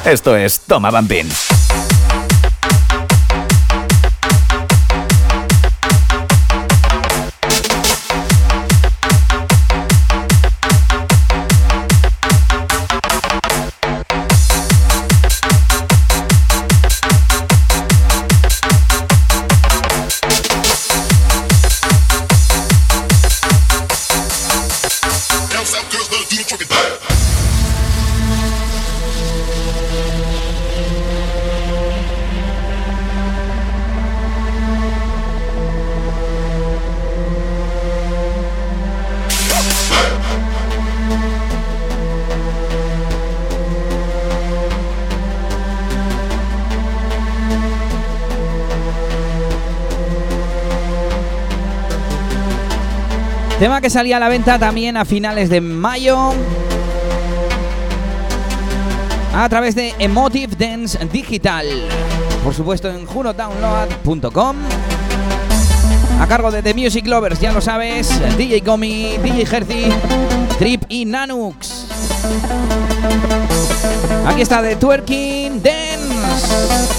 Esto 0.04 0.36
es 0.36 0.60
Toma 0.68 0.92
Bambín. 0.92 1.30
Que 53.84 53.90
salía 53.90 54.16
a 54.16 54.20
la 54.22 54.30
venta 54.30 54.58
también 54.58 54.96
a 54.96 55.04
finales 55.04 55.50
de 55.50 55.60
mayo. 55.60 56.32
A 59.36 59.50
través 59.50 59.76
de 59.76 59.94
Emotive 60.00 60.56
Dance 60.58 60.98
Digital. 61.12 61.66
Por 62.46 62.54
supuesto 62.54 62.90
en 62.90 63.06
junodownload.com. 63.06 64.56
A 66.18 66.28
cargo 66.28 66.50
de 66.50 66.64
The 66.64 66.74
Music 66.74 67.06
Lovers, 67.08 67.42
ya 67.42 67.52
lo 67.52 67.60
sabes. 67.60 68.10
DJ 68.38 68.62
Gomi, 68.62 69.18
DJ 69.18 69.42
Herzi, 69.54 69.90
Trip 70.58 70.84
y 70.88 71.04
Nanux. 71.04 71.88
Aquí 74.26 74.44
está 74.44 74.62
The 74.62 74.78
Twerking 74.78 75.62
Dance. 75.62 76.94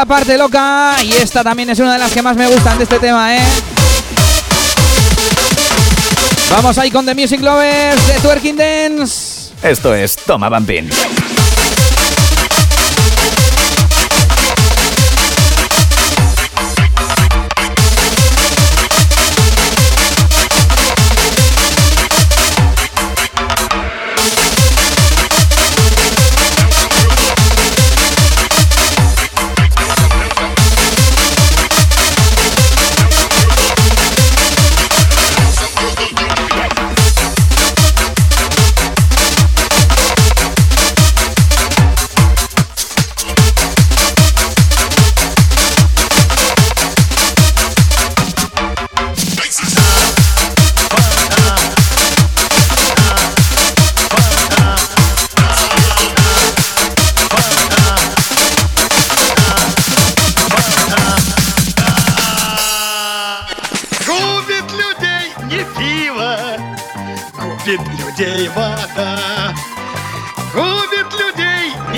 La 0.00 0.06
parte 0.06 0.38
loca 0.38 0.96
y 1.04 1.12
esta 1.12 1.44
también 1.44 1.68
es 1.68 1.78
una 1.78 1.92
de 1.92 1.98
las 1.98 2.10
que 2.10 2.22
más 2.22 2.34
me 2.34 2.46
gustan 2.46 2.78
de 2.78 2.84
este 2.84 2.98
tema, 2.98 3.36
¿eh? 3.36 3.42
Vamos 6.48 6.78
ahí 6.78 6.90
con 6.90 7.04
The 7.04 7.14
Music 7.14 7.42
Lovers 7.42 8.06
de 8.06 8.14
Twerking 8.14 8.56
Dance. 8.56 9.52
Esto 9.62 9.94
es 9.94 10.16
Toma 10.16 10.48
Bambín. 10.48 10.88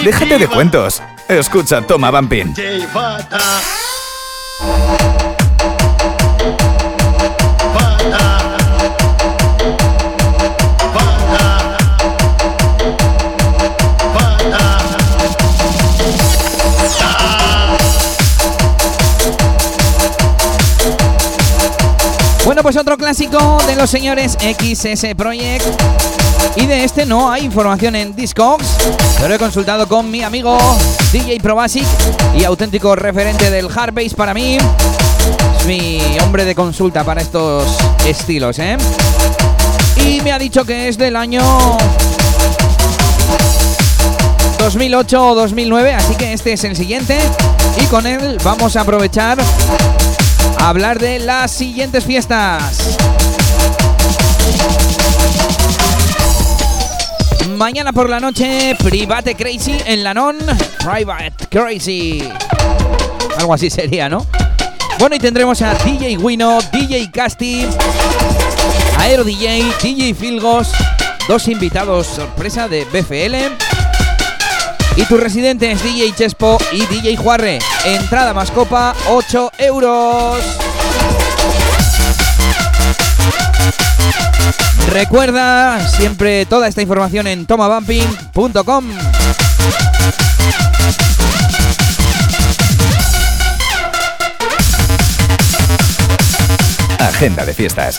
Déjate 0.05 0.39
de 0.39 0.49
cuentos. 0.49 1.03
Escucha 1.29 1.81
Toma 1.83 2.11
Bumping. 2.11 2.55
Clásico 23.13 23.59
de 23.67 23.77
los 23.77 23.91
señores 23.91 24.39
XS 24.41 25.15
Project. 25.15 25.67
Y 26.57 26.65
de 26.65 26.83
este 26.83 27.05
no 27.05 27.31
hay 27.31 27.45
información 27.45 27.95
en 27.95 28.17
Discogs, 28.17 28.67
pero 29.21 29.35
he 29.35 29.39
consultado 29.39 29.87
con 29.87 30.11
mi 30.11 30.23
amigo 30.23 30.57
DJ 31.13 31.39
Probasic 31.41 31.85
y 32.35 32.45
auténtico 32.45 32.97
referente 32.97 33.51
del 33.51 33.67
hard 33.67 33.93
bass 33.93 34.15
para 34.15 34.33
mí. 34.33 34.57
Es 35.59 35.67
mi 35.67 36.01
hombre 36.25 36.47
de 36.47 36.55
consulta 36.55 37.05
para 37.05 37.21
estos 37.21 37.77
estilos, 38.07 38.59
¿eh? 38.59 38.79
Y 40.07 40.23
me 40.23 40.33
ha 40.33 40.39
dicho 40.39 40.65
que 40.65 40.89
es 40.89 40.97
del 40.97 41.17
año 41.17 41.43
2008 44.59 45.29
o 45.29 45.35
2009, 45.35 45.93
así 45.93 46.15
que 46.15 46.33
este 46.33 46.55
es 46.55 46.65
el 46.65 46.75
siguiente. 46.77 47.19
Y 47.77 47.85
con 47.87 48.07
él 48.07 48.39
vamos 48.43 48.75
a 48.77 48.81
aprovechar 48.81 49.37
hablar 50.63 50.99
de 50.99 51.19
las 51.19 51.51
siguientes 51.51 52.05
fiestas. 52.05 52.97
Mañana 57.57 57.93
por 57.93 58.09
la 58.09 58.21
noche, 58.21 58.77
Private 58.79 59.35
Crazy 59.35 59.77
en 59.87 60.05
Lanon. 60.05 60.39
Private 60.79 61.47
Crazy. 61.51 62.29
Algo 63.39 63.55
así 63.55 63.71
sería, 63.71 64.09
¿no? 64.09 64.25
Bueno, 64.99 65.17
y 65.17 65.19
tendremos 65.19 65.61
a 65.63 65.75
DJ 65.75 66.19
Wino, 66.19 66.59
DJ 66.73 67.11
Casti, 67.11 67.67
Aero 68.99 69.25
DJ, 69.25 69.65
DJ 69.83 70.15
Filgos, 70.15 70.71
dos 71.27 71.49
invitados 71.49 72.07
sorpresa 72.07 72.69
de 72.69 72.85
BFL. 72.85 73.72
Y 74.97 75.05
tu 75.07 75.17
residente 75.17 75.71
es 75.71 75.83
DJ 75.83 76.13
Chespo 76.15 76.59
y 76.73 76.85
DJ 76.87 77.17
Juarre. 77.17 77.59
Entrada 77.85 78.35
más 78.35 78.51
copa, 78.51 78.95
8 79.09 79.53
euros. 79.59 80.39
Recuerda 84.93 85.81
siempre 85.89 86.45
toda 86.45 86.69
esta 86.69 86.83
información 86.83 87.27
en 87.27 87.47
tomabumping.com. 87.47 88.85
Agenda 96.99 97.47
de 97.47 97.55
fiestas. 97.55 97.99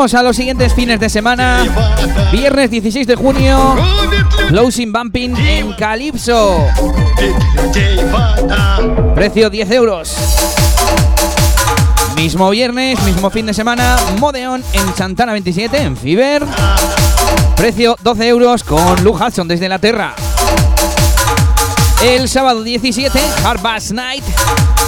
A 0.00 0.22
los 0.22 0.34
siguientes 0.34 0.72
fines 0.72 0.98
de 0.98 1.10
semana. 1.10 1.62
Viernes 2.32 2.70
16 2.70 3.06
de 3.06 3.16
junio, 3.16 3.76
Closing 4.48 4.90
Bumping 4.90 5.36
en 5.36 5.74
Calypso. 5.74 6.66
Precio 9.14 9.50
10 9.50 9.70
euros. 9.72 10.16
Mismo 12.16 12.48
viernes, 12.48 12.98
mismo 13.02 13.28
fin 13.28 13.44
de 13.44 13.52
semana, 13.52 13.98
Modeon 14.18 14.64
en 14.72 14.96
Santana 14.96 15.32
27, 15.32 15.76
en 15.82 15.94
Fiber. 15.94 16.46
Precio 17.54 17.94
12 18.02 18.26
euros 18.26 18.64
con 18.64 19.04
Lou 19.04 19.12
Hudson 19.12 19.48
desde 19.48 19.68
la 19.68 19.78
Terra. 19.78 20.14
El 22.02 22.28
sábado 22.30 22.62
17, 22.62 23.20
Hard 23.44 23.60
Night 23.92 24.24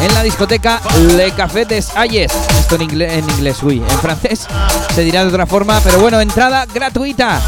en 0.00 0.14
la 0.14 0.22
discoteca 0.22 0.80
Le 1.14 1.30
Café 1.32 1.66
des 1.66 1.94
Ayes. 1.94 2.32
Esto 2.58 2.76
en 2.76 2.82
inglés, 2.82 3.62
uy, 3.62 3.82
en 3.86 3.98
francés 3.98 4.46
se 4.94 5.02
dirá 5.02 5.22
de 5.22 5.28
otra 5.28 5.46
forma, 5.46 5.78
pero 5.84 5.98
bueno, 6.00 6.20
entrada 6.20 6.64
gratuita. 6.64 7.40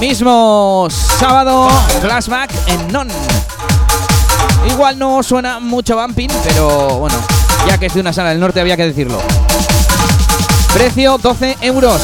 Mismo 0.00 0.88
sábado, 0.90 1.68
flashback 2.00 2.50
en 2.68 2.88
Non. 2.88 3.08
Igual 4.70 4.98
no 4.98 5.22
suena 5.22 5.60
mucho 5.60 5.96
bumping, 5.96 6.30
pero 6.42 6.98
bueno, 6.98 7.16
ya 7.68 7.76
que 7.76 7.86
es 7.86 7.94
de 7.94 8.00
una 8.00 8.14
sala 8.14 8.30
del 8.30 8.40
norte 8.40 8.60
había 8.60 8.78
que 8.78 8.86
decirlo. 8.86 9.20
Precio 10.72 11.18
12 11.18 11.58
euros. 11.60 12.00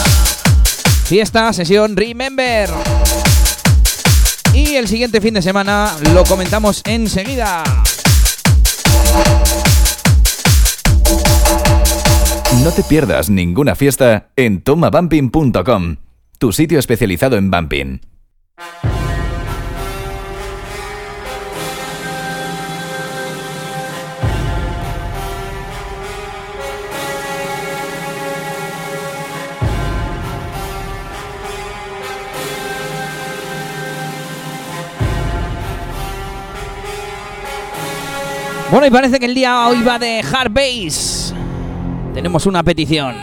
Fiesta, 1.04 1.50
sesión 1.54 1.96
Remember. 1.96 2.68
Y 4.58 4.74
el 4.74 4.88
siguiente 4.88 5.20
fin 5.20 5.34
de 5.34 5.40
semana 5.40 5.94
lo 6.12 6.24
comentamos 6.24 6.82
enseguida. 6.84 7.62
No 12.64 12.72
te 12.72 12.82
pierdas 12.82 13.30
ninguna 13.30 13.76
fiesta 13.76 14.30
en 14.34 14.60
tomabumping.com, 14.62 15.96
tu 16.38 16.50
sitio 16.50 16.80
especializado 16.80 17.36
en 17.36 17.52
bumping. 17.52 18.00
Bueno, 38.70 38.86
y 38.86 38.90
parece 38.90 39.18
que 39.18 39.24
el 39.24 39.34
día 39.34 39.66
hoy 39.66 39.82
va 39.82 39.98
de 39.98 40.20
Hard 40.20 40.52
Bass. 40.52 41.34
Tenemos 42.12 42.44
una 42.44 42.62
petición. 42.62 43.16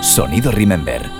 Sonido 0.00 0.50
Remember. 0.50 1.19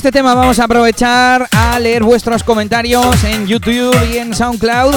Este 0.00 0.12
tema 0.12 0.34
vamos 0.34 0.58
a 0.58 0.64
aprovechar 0.64 1.46
a 1.52 1.78
leer 1.78 2.02
vuestros 2.02 2.42
comentarios 2.42 3.22
en 3.22 3.46
YouTube 3.46 3.94
y 4.10 4.16
en 4.16 4.34
SoundCloud. 4.34 4.94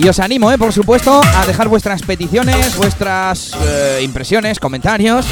Y 0.00 0.08
os 0.08 0.18
animo, 0.18 0.50
eh, 0.50 0.58
por 0.58 0.72
supuesto, 0.72 1.20
a 1.22 1.46
dejar 1.46 1.68
vuestras 1.68 2.02
peticiones, 2.02 2.76
vuestras 2.76 3.52
eh, 3.62 4.00
impresiones, 4.02 4.58
comentarios. 4.58 5.26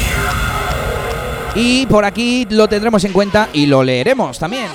Y 1.55 1.87
por 1.87 2.05
aquí 2.05 2.47
lo 2.49 2.69
tendremos 2.69 3.03
en 3.03 3.11
cuenta 3.11 3.49
y 3.51 3.65
lo 3.65 3.83
leeremos 3.83 4.39
también. 4.39 4.67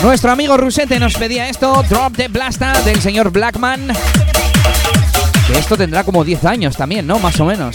Nuestro 0.00 0.30
amigo 0.30 0.56
Rusete 0.56 1.00
nos 1.00 1.14
pedía 1.14 1.48
esto, 1.48 1.82
Drop 1.90 2.14
the 2.14 2.28
Blasta 2.28 2.80
del 2.82 3.00
señor 3.00 3.32
Blackman. 3.32 3.88
Esto 5.56 5.76
tendrá 5.76 6.04
como 6.04 6.22
10 6.22 6.44
años 6.44 6.76
también, 6.76 7.04
¿no? 7.04 7.18
Más 7.18 7.40
o 7.40 7.44
menos. 7.46 7.74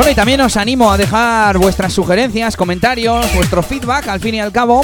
Bueno, 0.00 0.12
y 0.12 0.14
también 0.14 0.40
os 0.40 0.56
animo 0.56 0.90
a 0.90 0.96
dejar 0.96 1.58
vuestras 1.58 1.92
sugerencias, 1.92 2.56
comentarios, 2.56 3.34
vuestro 3.34 3.62
feedback 3.62 4.08
al 4.08 4.18
fin 4.18 4.34
y 4.34 4.40
al 4.40 4.50
cabo. 4.50 4.82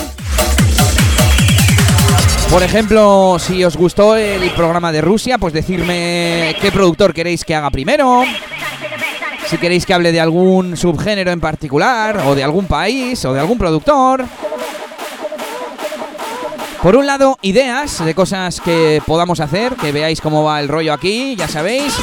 Por 2.51 2.63
ejemplo, 2.63 3.39
si 3.39 3.65
os 3.65 3.79
gustó 3.79 4.15
el 4.15 4.51
programa 4.51 4.93
de 4.93 5.01
Rusia, 5.01 5.39
pues 5.39 5.55
decirme 5.55 6.55
qué 6.61 6.71
productor 6.71 7.15
queréis 7.15 7.47
que 7.47 7.55
haga 7.55 7.71
primero. 7.71 8.25
Si 9.47 9.57
queréis 9.57 9.87
que 9.87 9.95
hable 9.95 10.13
de 10.13 10.21
algún 10.21 10.77
subgénero 10.77 11.31
en 11.31 11.41
particular, 11.41 12.23
o 12.27 12.35
de 12.35 12.45
algún 12.45 12.67
país, 12.67 13.25
o 13.25 13.33
de 13.33 13.41
algún 13.41 13.57
productor. 13.57 14.23
Por 16.83 16.95
un 16.95 17.07
lado, 17.07 17.39
ideas 17.41 18.05
de 18.05 18.15
cosas 18.15 18.61
que 18.61 19.01
podamos 19.07 19.41
hacer, 19.41 19.77
que 19.77 19.93
veáis 19.93 20.21
cómo 20.21 20.45
va 20.45 20.61
el 20.61 20.69
rollo 20.69 20.93
aquí, 20.93 21.37
ya 21.37 21.49
sabéis. 21.49 21.95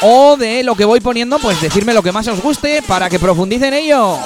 O 0.00 0.36
de 0.36 0.62
lo 0.62 0.76
que 0.76 0.84
voy 0.84 1.00
poniendo, 1.00 1.38
pues 1.38 1.60
decirme 1.60 1.92
lo 1.92 2.02
que 2.02 2.12
más 2.12 2.28
os 2.28 2.40
guste 2.40 2.82
para 2.82 3.08
que 3.08 3.18
profundice 3.18 3.66
en 3.66 3.74
ello. 3.74 4.18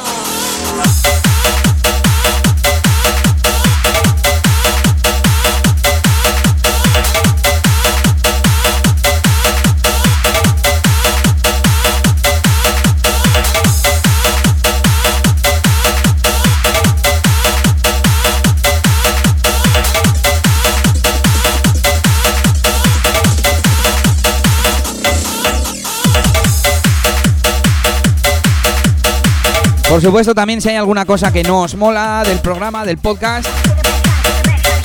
Por 29.92 30.00
supuesto, 30.00 30.35
también 30.35 30.62
si 30.62 30.70
hay 30.70 30.76
alguna 30.76 31.05
cosa 31.05 31.31
que 31.31 31.42
no 31.42 31.61
os 31.61 31.74
mola 31.74 32.22
del 32.26 32.38
programa, 32.38 32.83
del 32.83 32.96
podcast, 32.96 33.46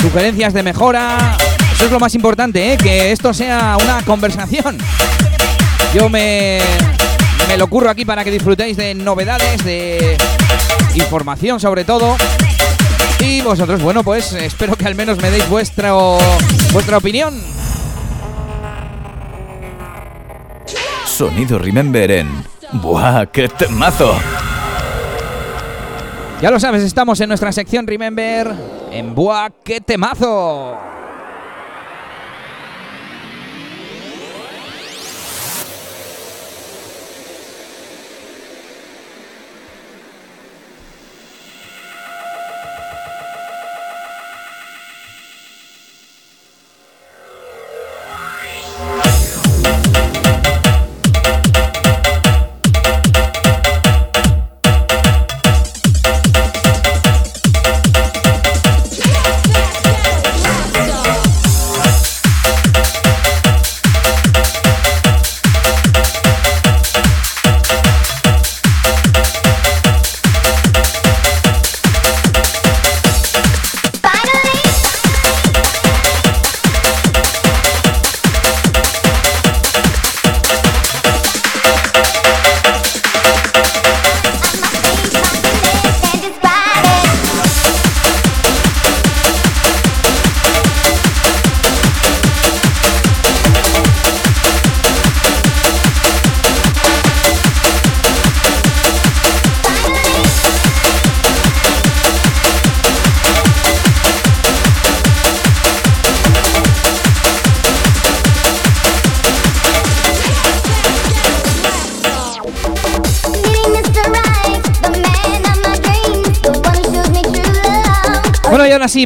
sugerencias 0.02 0.54
de 0.54 0.64
mejora, 0.64 1.38
eso 1.72 1.86
es 1.86 1.92
lo 1.92 1.98
más 1.98 2.14
importante, 2.14 2.74
¿eh? 2.74 2.78
que 2.78 3.14
esto 3.14 3.34
sea 3.34 3.78
una 3.82 4.04
conversación. 4.04 4.78
Yo 5.94 6.10
me, 6.10 6.60
me 7.48 7.56
lo 7.56 7.68
curro 7.68 7.90
aquí 7.90 8.04
para 8.04 8.26
que 8.26 8.32
disfrutéis 8.32 8.76
de 8.76 8.96
novedades, 8.96 9.64
de 9.64 10.18
información 10.96 11.62
sobre 11.62 11.86
todo. 11.86 12.18
Y 13.22 13.40
vosotros, 13.44 13.82
bueno, 13.82 14.04
pues 14.04 14.34
espero 14.34 14.76
que 14.76 14.88
al 14.88 14.96
menos 14.96 15.20
me 15.20 15.32
deis 15.32 15.48
vuestro, 15.48 16.18
vuestra 16.74 16.98
opinión. 16.98 17.42
Sonido 21.06 21.58
Remember 21.58 22.12
en... 22.12 22.44
¡Buah, 22.74 23.28
qué 23.28 23.48
temazo! 23.48 24.14
Ya 26.40 26.52
lo 26.52 26.60
sabes, 26.60 26.84
estamos 26.84 27.20
en 27.20 27.30
nuestra 27.30 27.52
sección 27.52 27.88
Remember 27.88 28.54
en 28.92 29.16
Buah, 29.16 29.50
qué 29.64 29.82
temazo. 29.82 30.78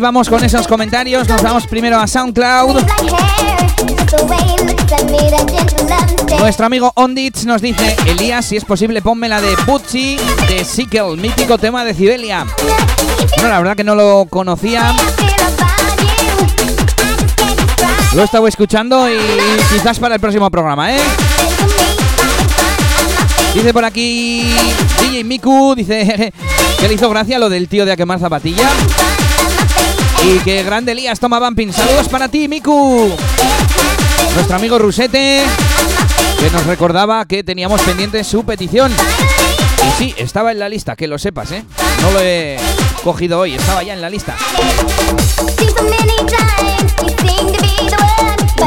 Vamos 0.02 0.28
con 0.28 0.44
esos 0.44 0.68
comentarios. 0.68 1.30
Nos 1.30 1.42
vamos 1.42 1.68
primero 1.68 1.98
a 1.98 2.08
SoundCloud. 2.08 2.82
Nuestro 6.40 6.66
amigo 6.66 6.92
Ondits 6.96 7.46
nos 7.46 7.62
dice, 7.62 7.96
Elías, 8.06 8.46
si 8.46 8.58
es 8.58 8.66
posible, 8.66 9.02
ponme 9.02 9.30
la 9.30 9.40
de 9.40 9.56
Butchie 9.66 10.20
de 10.48 10.66
Sickle, 10.66 11.16
mítico 11.18 11.58
tema 11.58 11.86
de 11.86 11.94
Cibelia. 11.94 12.46
Bueno, 13.36 13.50
la 13.50 13.60
verdad 13.60 13.76
que 13.78 13.84
no 13.84 13.96
lo 13.96 14.26
conocía. 14.30 14.94
Lo 18.14 18.22
he 18.24 18.26
estado 18.26 18.48
escuchando 18.48 19.10
y 19.10 19.18
quizás 19.72 20.00
para 20.00 20.16
el 20.16 20.22
próximo 20.22 20.50
programa, 20.50 20.94
¿eh? 20.96 21.00
Dice 23.54 23.74
por 23.74 23.86
aquí 23.86 24.52
DJ 25.02 25.24
Miku, 25.24 25.76
dice 25.76 26.34
que 26.80 26.88
le 26.88 26.94
hizo 26.94 27.10
gracia 27.10 27.38
lo 27.38 27.50
del 27.50 27.68
tío 27.68 27.86
de 27.86 27.92
a 27.92 27.96
quemar 27.96 28.20
zapatilla. 28.20 28.70
Y 30.24 30.40
que 30.40 30.64
grande 30.64 30.92
Elías 30.92 31.20
toma 31.20 31.40
bumping. 31.40 31.74
Saludos 31.74 32.08
para 32.08 32.28
ti, 32.28 32.48
Miku. 32.48 33.10
Nuestro 34.36 34.56
amigo 34.56 34.78
Rusete, 34.80 35.44
que 36.40 36.50
nos 36.52 36.66
recordaba 36.66 37.26
que 37.26 37.44
teníamos 37.44 37.82
pendiente 37.82 38.24
su 38.24 38.46
petición. 38.46 38.94
Y 39.88 39.92
sí, 39.98 40.16
estaba 40.18 40.52
en 40.52 40.60
la 40.60 40.70
lista, 40.70 40.96
que 40.96 41.08
lo 41.08 41.18
sepas, 41.18 41.52
¿eh? 41.52 41.64
No 42.02 42.12
lo 42.12 42.20
he 42.22 42.58
cogido 43.04 43.40
hoy, 43.40 43.56
estaba 43.56 43.84
ya 43.84 43.94
en 43.94 44.02
la 44.02 44.10
lista. 44.10 44.36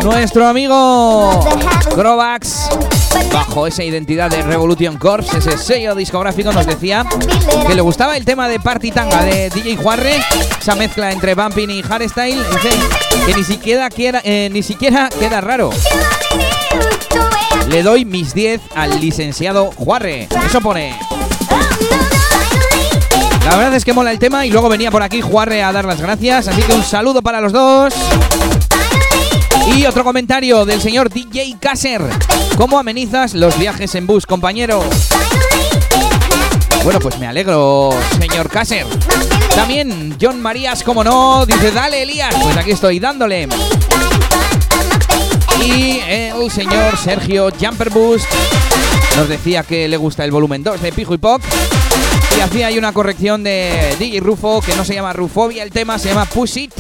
Nuestro 0.03 0.47
amigo 0.47 1.41
Grovax, 1.97 2.69
bajo 3.33 3.67
esa 3.67 3.85
identidad 3.85 4.31
de 4.31 4.43
Revolution 4.43 4.97
Corps, 4.99 5.27
ese 5.35 5.57
sello 5.57 5.95
discográfico, 5.95 6.53
nos 6.53 6.67
decía 6.67 7.07
que 7.67 7.75
le 7.75 7.81
gustaba 7.81 8.17
el 8.17 8.25
tema 8.25 8.49
de 8.49 8.61
Party 8.61 8.91
Tanga 8.91 9.23
de 9.23 9.51
DJ 9.51 9.77
Juarre, 9.77 10.21
esa 10.61 10.75
mezcla 10.75 11.13
entre 11.13 11.35
bumping 11.35 11.71
y 11.71 11.83
hardstyle, 11.83 12.43
que 13.27 13.35
ni 13.35 13.45
siquiera, 13.45 13.89
quiera, 13.91 14.21
eh, 14.25 14.49
ni 14.53 14.63
siquiera 14.63 15.09
queda 15.09 15.41
raro. 15.41 15.71
Le 17.69 17.83
doy 17.83 18.05
mis 18.05 18.35
10 18.35 18.61
al 18.75 19.01
licenciado 19.01 19.71
Juarre. 19.73 20.29
Eso 20.47 20.61
pone. 20.61 20.99
La 23.45 23.57
verdad 23.57 23.75
es 23.75 23.85
que 23.85 23.93
mola 23.93 24.11
el 24.11 24.19
tema 24.19 24.47
y 24.47 24.51
luego 24.51 24.69
venía 24.69 24.91
por 24.91 25.03
aquí 25.03 25.21
Juarre 25.21 25.63
a 25.63 25.73
dar 25.73 25.85
las 25.85 26.01
gracias, 26.01 26.49
así 26.49 26.63
que 26.63 26.73
un 26.73 26.83
saludo 26.83 27.23
para 27.23 27.41
los 27.41 27.53
dos. 27.53 27.95
Y 29.67 29.87
otro 29.87 30.05
comentario 30.05 30.65
del 30.65 30.81
señor 30.81 31.11
DJ 31.11 31.57
Kasser. 31.59 32.03
¿Cómo 32.57 32.79
amenizas 32.79 33.35
los 33.35 33.59
viajes 33.59 33.95
en 33.95 34.07
bus, 34.07 34.27
compañero? 34.27 34.83
Bueno, 36.85 37.01
pues 37.01 37.19
me 37.19 37.27
alegro, 37.27 37.91
señor 38.21 38.51
Kasser. 38.51 38.87
También 39.55 40.17
John 40.21 40.43
Marías, 40.43 40.83
como 40.83 41.03
no, 41.03 41.47
dice, 41.47 41.71
dale 41.71 42.03
Elías. 42.03 42.35
Pues 42.43 42.57
aquí 42.57 42.73
estoy 42.73 42.99
dándole. 43.01 43.49
Y 45.65 46.01
el 46.07 46.51
señor 46.51 46.97
Sergio 46.99 47.51
Jumperboost 47.59 48.27
nos 49.17 49.29
decía 49.29 49.63
que 49.63 49.89
le 49.89 49.97
gusta 49.97 50.25
el 50.25 50.31
volumen 50.31 50.63
2 50.63 50.83
de 50.83 50.93
Pijo 50.93 51.15
y 51.15 51.19
Pop. 51.19 51.41
Y 52.37 52.41
hacía 52.41 52.67
ahí 52.67 52.77
una 52.77 52.93
corrección 52.93 53.43
de 53.45 53.97
DJ 53.99 54.21
Rufo, 54.21 54.61
que 54.61 54.77
no 54.77 54.85
se 54.85 54.95
llama 54.95 55.13
Rufobia 55.13 55.63
el 55.63 55.71
tema, 55.71 55.99
se 55.99 56.09
llama 56.09 56.27
Push 56.27 56.59
It. 56.59 56.75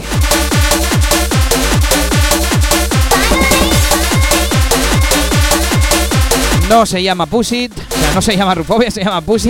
No 6.68 6.86
se 6.86 7.02
llama 7.02 7.26
Push 7.26 7.52
It, 7.52 7.72
o 7.72 7.98
sea, 7.98 8.14
no 8.14 8.22
se 8.22 8.36
llama 8.36 8.54
Rufobia, 8.54 8.90
se 8.90 9.04
llama 9.04 9.20
Push. 9.20 9.46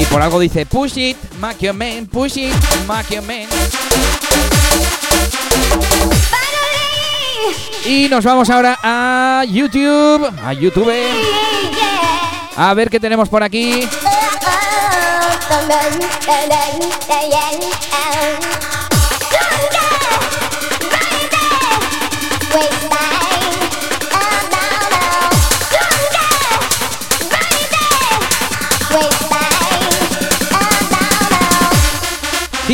Y 0.00 0.04
por 0.06 0.22
algo 0.22 0.40
dice 0.40 0.66
Push 0.66 0.96
It, 0.96 1.16
make 1.38 1.64
your 1.64 1.74
man, 1.74 2.06
push 2.06 2.38
it, 2.38 2.54
your 3.10 3.22
man. 3.22 3.46
Y 7.86 8.08
nos 8.08 8.24
vamos 8.24 8.48
ahora 8.48 8.78
a 8.82 9.44
YouTube, 9.46 10.26
a 10.42 10.52
YouTube. 10.54 10.92
A 12.56 12.72
ver 12.72 12.88
qué 12.88 12.98
tenemos 12.98 13.28
por 13.28 13.42
aquí. 13.42 13.86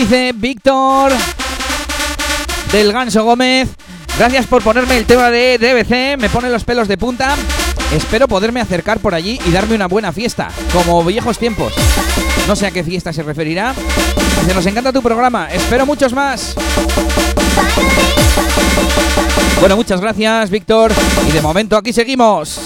Dice 0.00 0.32
Víctor 0.34 1.12
del 2.72 2.90
Ganso 2.90 3.22
Gómez. 3.22 3.68
Gracias 4.16 4.46
por 4.46 4.62
ponerme 4.62 4.96
el 4.96 5.04
tema 5.04 5.30
de 5.30 5.58
DBC, 5.58 6.18
me 6.18 6.30
pone 6.30 6.48
los 6.48 6.64
pelos 6.64 6.88
de 6.88 6.96
punta. 6.96 7.36
Espero 7.92 8.26
poderme 8.26 8.62
acercar 8.62 8.98
por 9.00 9.14
allí 9.14 9.38
y 9.44 9.50
darme 9.50 9.74
una 9.74 9.88
buena 9.88 10.10
fiesta, 10.10 10.48
como 10.72 11.04
viejos 11.04 11.38
tiempos. 11.38 11.74
No 12.48 12.56
sé 12.56 12.66
a 12.66 12.70
qué 12.70 12.82
fiesta 12.82 13.12
se 13.12 13.22
referirá. 13.22 13.74
Nos 14.54 14.64
encanta 14.64 14.90
tu 14.90 15.02
programa, 15.02 15.48
espero 15.52 15.84
muchos 15.84 16.14
más. 16.14 16.54
Bueno, 19.60 19.76
muchas 19.76 20.00
gracias, 20.00 20.48
Víctor. 20.48 20.92
Y 21.28 21.32
de 21.32 21.42
momento 21.42 21.76
aquí 21.76 21.92
seguimos. 21.92 22.58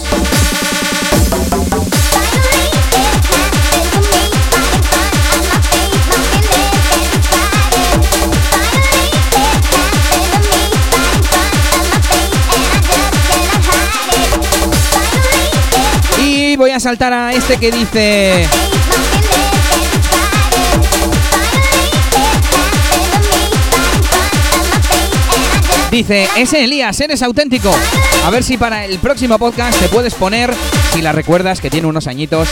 Voy 16.57 16.71
a 16.71 16.79
saltar 16.79 17.11
a 17.11 17.33
este 17.33 17.57
que 17.57 17.69
dice... 17.71 18.47
Dice, 25.91 26.27
ese 26.37 26.63
Elías, 26.63 26.99
eres 26.99 27.21
auténtico. 27.21 27.73
A 28.25 28.29
ver 28.29 28.43
si 28.43 28.57
para 28.57 28.85
el 28.85 28.99
próximo 28.99 29.37
podcast 29.37 29.79
te 29.79 29.89
puedes 29.89 30.13
poner, 30.13 30.53
si 30.93 31.01
la 31.01 31.11
recuerdas, 31.11 31.61
que 31.61 31.69
tiene 31.69 31.87
unos 31.87 32.07
añitos, 32.07 32.49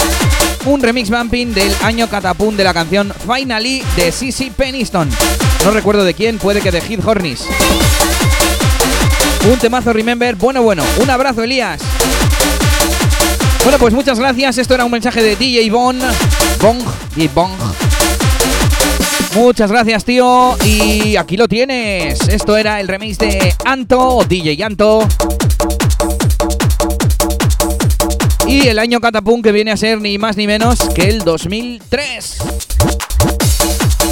un 0.65 0.81
remix 0.81 1.09
bumping 1.09 1.53
del 1.53 1.73
año 1.83 2.09
catapum 2.09 2.55
de 2.55 2.63
la 2.63 2.73
canción 2.73 3.13
Finally 3.25 3.83
de 3.95 4.11
CC 4.11 4.51
Peniston. 4.55 5.09
No 5.63 5.71
recuerdo 5.71 6.03
de 6.03 6.13
quién, 6.13 6.37
puede 6.39 6.61
que 6.61 6.71
de 6.71 6.81
Hit 6.81 7.05
Hornis. 7.05 7.45
Un 9.49 9.59
temazo 9.59 9.93
Remember, 9.93 10.35
bueno, 10.35 10.61
bueno. 10.61 10.83
Un 11.01 11.09
abrazo, 11.09 11.43
Elías. 11.43 11.81
Bueno, 13.63 13.79
pues 13.79 13.93
muchas 13.93 14.19
gracias. 14.19 14.57
Esto 14.57 14.75
era 14.75 14.83
un 14.83 14.91
mensaje 14.91 15.23
de 15.23 15.37
DJ 15.37 15.69
Bong. 15.71 15.97
Bong. 16.61 16.79
DJ 17.15 17.29
Bong. 17.33 17.51
Muchas 19.35 19.71
gracias, 19.71 20.03
tío. 20.03 20.57
Y 20.65 21.15
aquí 21.15 21.37
lo 21.37 21.47
tienes. 21.47 22.27
Esto 22.27 22.57
era 22.57 22.81
el 22.81 22.89
remix 22.89 23.17
de 23.17 23.55
Anto, 23.63 24.25
DJ 24.27 24.61
Anto. 24.63 25.07
Y 28.45 28.67
el 28.67 28.79
año 28.79 28.99
Catapum 28.99 29.41
que 29.41 29.53
viene 29.53 29.71
a 29.71 29.77
ser 29.77 30.01
ni 30.01 30.17
más 30.17 30.35
ni 30.35 30.45
menos 30.45 30.79
que 30.93 31.03
el 31.03 31.19
2003. 31.19 32.37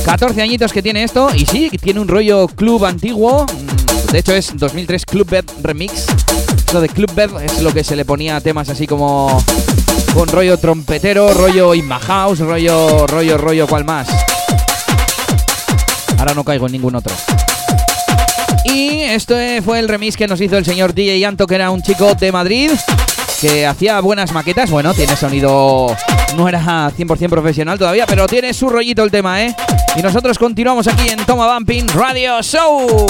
14 0.06 0.42
añitos 0.42 0.72
que 0.72 0.82
tiene 0.82 1.04
esto. 1.04 1.30
Y 1.36 1.46
sí, 1.46 1.70
tiene 1.82 2.00
un 2.00 2.08
rollo 2.08 2.48
club 2.48 2.86
antiguo. 2.86 3.46
De 4.12 4.20
hecho, 4.20 4.34
es 4.34 4.52
2003 4.56 5.06
Club 5.06 5.30
Bed 5.30 5.46
Remix. 5.64 6.06
Lo 6.74 6.82
de 6.82 6.90
Club 6.90 7.14
Bed 7.14 7.30
es 7.44 7.62
lo 7.62 7.74
que 7.74 7.82
se 7.84 7.96
le 7.96 8.04
ponía 8.04 8.36
a 8.36 8.42
temas 8.42 8.68
así 8.70 8.86
como 8.86 9.42
con 10.14 10.28
rollo 10.28 10.58
trompetero, 10.58 11.34
rollo 11.34 11.74
Inma 11.74 11.98
House, 12.00 12.40
rollo, 12.40 13.08
rollo, 13.08 13.38
rollo, 13.38 13.68
¿cuál 13.68 13.86
más? 13.86 14.10
Ahora 16.20 16.34
no 16.34 16.44
caigo 16.44 16.66
en 16.66 16.74
ningún 16.74 16.96
otro. 16.96 17.16
Y 18.66 19.00
este 19.00 19.62
fue 19.62 19.80
el 19.80 19.88
remix 19.88 20.18
que 20.18 20.28
nos 20.28 20.42
hizo 20.42 20.58
el 20.58 20.66
señor 20.66 20.94
DJ 20.94 21.20
Yanto, 21.20 21.48
que 21.48 21.56
era 21.56 21.72
un 21.72 21.82
chico 21.82 22.14
de 22.14 22.34
Madrid, 22.34 22.72
que 23.40 23.66
hacía 23.66 24.02
buenas 24.02 24.34
maquetas. 24.34 24.70
Bueno, 24.70 24.94
tiene 24.94 25.16
sonido. 25.16 25.96
No 26.36 26.50
era 26.50 26.92
100% 26.92 27.30
profesional 27.30 27.80
todavía, 27.80 28.06
pero 28.06 28.28
tiene 28.28 28.54
su 28.54 28.70
rollito 28.70 29.04
el 29.04 29.12
tema, 29.12 29.42
¿eh? 29.44 29.56
Y 29.96 30.02
nosotros 30.02 30.38
continuamos 30.38 30.88
aquí 30.88 31.08
en 31.10 31.26
Toma 31.26 31.54
Bumping 31.54 31.88
Radio 31.88 32.42
Show. 32.42 33.08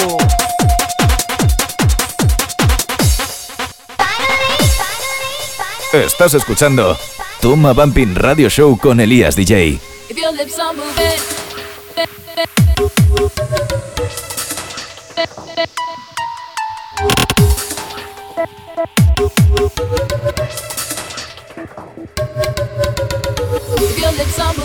Estás 5.92 6.32
escuchando 6.32 6.96
Toma 7.42 7.74
Bumping 7.74 8.14
Radio 8.14 8.48
Show 8.48 8.78
con 8.78 8.98
Elías 8.98 9.36
DJ. 9.36 9.78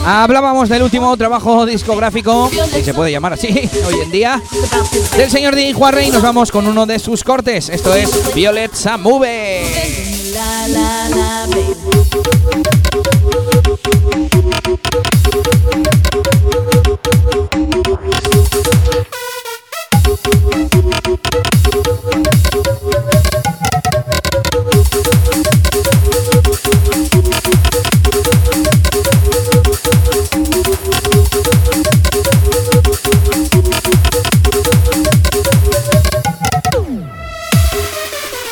Hablábamos 0.06 0.70
del 0.70 0.84
último 0.84 1.18
trabajo 1.18 1.66
discográfico, 1.66 2.50
si 2.74 2.84
se 2.86 2.94
puede 2.94 3.12
llamar 3.12 3.34
así 3.34 3.48
hoy 3.86 4.00
en 4.02 4.12
día, 4.12 4.42
del 5.18 5.30
señor 5.30 5.56
DJ 5.56 5.74
Juarre 5.74 6.06
y 6.06 6.10
nos 6.10 6.22
vamos 6.22 6.52
con 6.52 6.66
uno 6.66 6.86
de 6.86 7.00
sus 7.00 7.26
cortes. 7.26 7.68
Esto 7.68 7.94
es 7.94 8.34
Violet 8.34 8.74
Samove. 8.74 10.28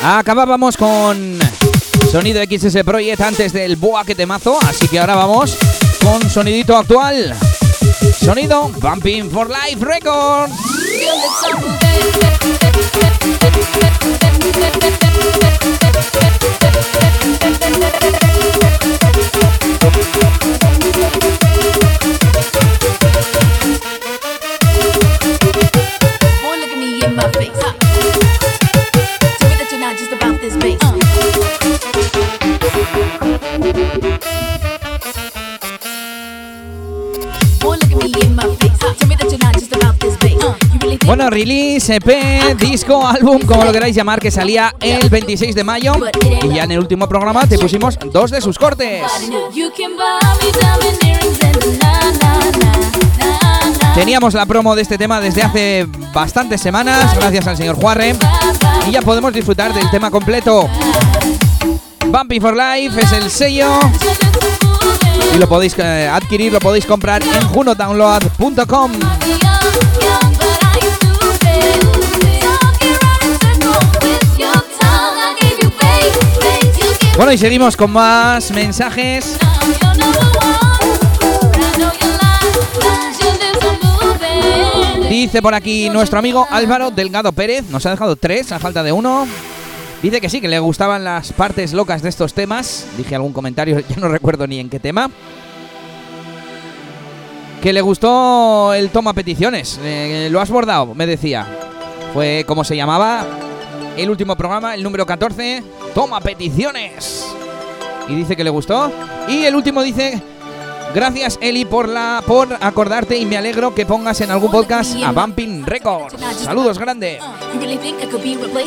Acabábamos 0.08 0.76
con 0.76 1.36
sonido 2.12 2.40
XS 2.40 2.84
Project 2.84 3.20
antes 3.22 3.52
del 3.52 3.74
Boa 3.74 4.04
que 4.04 4.14
temazo, 4.14 4.56
así 4.62 4.86
que 4.86 5.00
ahora 5.00 5.16
vamos 5.16 5.58
con 6.00 6.30
sonidito 6.30 6.76
actual. 6.76 7.34
Sonido 8.16 8.68
Bumping 8.68 9.28
for 9.28 9.48
Life 9.50 9.84
Records. 9.84 10.54
Bueno, 41.06 41.30
release, 41.30 41.94
EP, 41.94 42.58
disco, 42.58 43.06
álbum, 43.06 43.40
como 43.42 43.64
lo 43.64 43.70
queráis 43.70 43.94
llamar, 43.94 44.18
que 44.18 44.32
salía 44.32 44.74
el 44.80 45.08
26 45.08 45.54
de 45.54 45.62
mayo. 45.62 45.94
Y 46.42 46.54
ya 46.54 46.64
en 46.64 46.72
el 46.72 46.80
último 46.80 47.08
programa 47.08 47.46
te 47.46 47.56
pusimos 47.58 47.96
dos 48.12 48.32
de 48.32 48.40
sus 48.40 48.58
cortes. 48.58 49.04
Teníamos 53.94 54.34
la 54.34 54.46
promo 54.46 54.74
de 54.74 54.82
este 54.82 54.98
tema 54.98 55.20
desde 55.20 55.42
hace 55.42 55.86
bastantes 56.12 56.60
semanas, 56.60 57.14
gracias 57.14 57.46
al 57.46 57.56
señor 57.56 57.76
Juarre. 57.76 58.16
Y 58.88 58.90
ya 58.90 59.00
podemos 59.00 59.32
disfrutar 59.32 59.72
del 59.72 59.88
tema 59.90 60.10
completo. 60.10 60.68
Bumpy 62.06 62.40
for 62.40 62.56
Life 62.56 63.00
es 63.00 63.12
el 63.12 63.30
sello 63.30 63.78
y 65.34 65.38
lo 65.38 65.48
podéis 65.48 65.74
eh, 65.78 66.08
adquirir, 66.12 66.52
lo 66.52 66.60
podéis 66.60 66.86
comprar 66.86 67.22
en 67.22 67.48
junodownload.com. 67.48 68.92
Bueno, 77.16 77.32
y 77.32 77.38
seguimos 77.38 77.76
con 77.76 77.90
más 77.92 78.50
mensajes. 78.50 79.38
Dice 85.08 85.40
por 85.40 85.54
aquí 85.54 85.88
nuestro 85.88 86.18
amigo 86.18 86.46
Álvaro 86.50 86.90
Delgado 86.90 87.32
Pérez, 87.32 87.64
nos 87.70 87.86
ha 87.86 87.90
dejado 87.90 88.16
tres 88.16 88.52
a 88.52 88.58
falta 88.58 88.82
de 88.82 88.92
uno. 88.92 89.26
Dice 90.02 90.20
que 90.20 90.28
sí, 90.28 90.40
que 90.42 90.48
le 90.48 90.58
gustaban 90.58 91.04
las 91.04 91.32
partes 91.32 91.72
locas 91.72 92.02
de 92.02 92.10
estos 92.10 92.34
temas. 92.34 92.86
Dije 92.98 93.14
algún 93.14 93.32
comentario, 93.32 93.78
ya 93.88 93.96
no 93.96 94.08
recuerdo 94.08 94.46
ni 94.46 94.60
en 94.60 94.68
qué 94.68 94.78
tema. 94.78 95.10
Que 97.62 97.72
le 97.72 97.80
gustó 97.80 98.74
el 98.74 98.90
toma 98.90 99.14
peticiones. 99.14 99.80
eh, 99.82 100.28
lo 100.30 100.40
has 100.40 100.50
bordado, 100.50 100.94
me 100.94 101.06
decía. 101.06 101.46
Fue 102.12 102.44
como 102.46 102.62
se 102.62 102.76
llamaba 102.76 103.24
el 103.96 104.10
último 104.10 104.36
programa, 104.36 104.74
el 104.74 104.82
número 104.82 105.06
14. 105.06 105.62
Toma 105.96 106.20
peticiones. 106.20 107.26
Y 108.06 108.14
dice 108.14 108.36
que 108.36 108.44
le 108.44 108.50
gustó. 108.50 108.92
Y 109.28 109.44
el 109.44 109.56
último 109.56 109.82
dice. 109.82 110.22
Gracias 110.94 111.38
Eli 111.40 111.64
por 111.64 111.88
la 111.88 112.22
por 112.26 112.48
acordarte 112.60 113.16
y 113.16 113.24
me 113.24 113.36
alegro 113.36 113.74
que 113.74 113.84
pongas 113.86 114.20
en 114.20 114.30
algún 114.30 114.50
podcast 114.50 114.94
a 115.02 115.12
Bumping 115.12 115.64
Records. 115.64 116.14
Saludos 116.42 116.78
grande. 116.78 117.18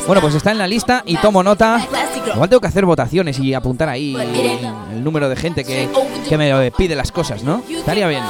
Bueno, 0.08 0.22
pues 0.22 0.34
está 0.34 0.52
en 0.52 0.58
la 0.58 0.68
lista 0.68 1.04
y 1.06 1.18
tomo 1.18 1.44
nota. 1.44 1.80
Igual 2.34 2.50
tengo 2.50 2.62
que 2.62 2.68
hacer 2.68 2.86
votaciones 2.86 3.38
y 3.38 3.54
apuntar 3.54 3.90
ahí 3.90 4.16
el 4.92 5.04
número 5.04 5.30
de 5.30 5.36
gente 5.36 5.64
que, 5.64 5.88
que 6.28 6.36
me 6.36 6.72
pide 6.72 6.96
las 6.96 7.12
cosas, 7.12 7.44
¿no? 7.44 7.62
Estaría 7.70 8.08
bien. 8.08 8.24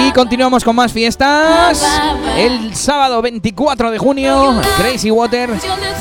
Y 0.00 0.12
continuamos 0.12 0.62
con 0.62 0.76
más 0.76 0.92
fiestas. 0.92 1.84
El 2.36 2.74
sábado 2.74 3.20
24 3.20 3.90
de 3.90 3.98
junio, 3.98 4.54
Crazy 4.78 5.10
Water 5.10 5.50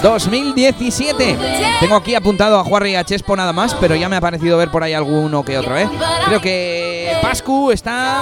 2017. 0.03 1.37
Tengo 1.79 1.95
aquí 1.95 2.13
apuntado 2.13 2.59
a 2.59 2.63
Juarri 2.63 2.91
y 2.91 2.95
a 2.95 3.03
Chespo 3.03 3.35
nada 3.35 3.53
más, 3.53 3.73
pero 3.75 3.95
ya 3.95 4.07
me 4.07 4.15
ha 4.15 4.21
parecido 4.21 4.57
ver 4.57 4.69
por 4.69 4.83
ahí 4.83 4.93
alguno 4.93 5.43
que 5.43 5.57
otro, 5.57 5.77
¿eh? 5.77 5.89
Creo 6.25 6.39
que 6.39 7.17
Pascu 7.21 7.71
está. 7.71 8.21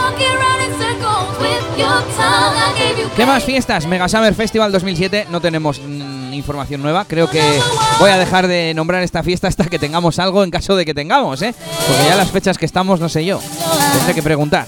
¿Qué 3.16 3.26
más 3.26 3.44
fiestas? 3.44 3.86
Mega 3.86 4.08
Summer 4.08 4.34
Festival 4.34 4.72
2007. 4.72 5.28
No 5.30 5.42
tenemos 5.42 5.82
mm, 5.82 6.34
información 6.34 6.82
nueva. 6.82 7.06
Creo 7.06 7.30
que 7.30 7.42
voy 8.00 8.10
a 8.12 8.18
dejar 8.18 8.48
de 8.48 8.74
nombrar 8.74 9.04
esta 9.04 9.24
fiesta 9.24 9.48
hasta 9.48 9.66
que 9.66 9.80
tengamos 9.80 10.20
algo 10.20 10.44
en 10.44 10.52
caso 10.52 10.76
de 10.76 10.86
que 10.86 10.94
tengamos, 10.94 11.42
¿eh? 11.42 11.54
Porque 11.88 12.06
ya 12.08 12.16
las 12.16 12.32
fechas 12.32 12.58
que 12.58 12.66
estamos, 12.66 13.00
no 13.00 13.10
sé 13.10 13.26
yo. 13.26 13.40
Tendré 13.94 14.14
que 14.14 14.24
preguntar. 14.24 14.66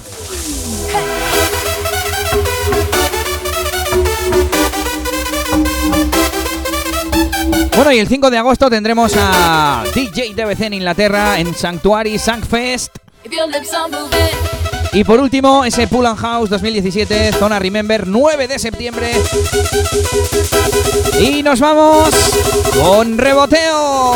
Bueno, 7.76 7.91
y 7.91 7.99
el 7.99 8.07
5 8.07 8.32
de 8.32 8.38
agosto 8.39 8.70
tendremos 8.72 9.13
a 9.15 9.84
DJ 9.93 10.34
DBC 10.34 10.61
en 10.61 10.74
Inglaterra 10.74 11.39
en 11.39 11.53
Sanctuary 11.53 12.18
Sancfest. 12.18 12.97
Y 14.93 15.03
por 15.03 15.20
último, 15.20 15.63
ese 15.63 15.88
Pull 15.88 16.07
and 16.07 16.18
House 16.18 16.49
2017, 16.49 17.34
Zona 17.34 17.59
Remember, 17.59 18.07
9 18.07 18.47
de 18.47 18.57
septiembre. 18.57 19.11
Y 21.20 21.43
nos 21.43 21.59
vamos 21.59 22.09
con 22.74 23.18
reboteo. 23.20 24.15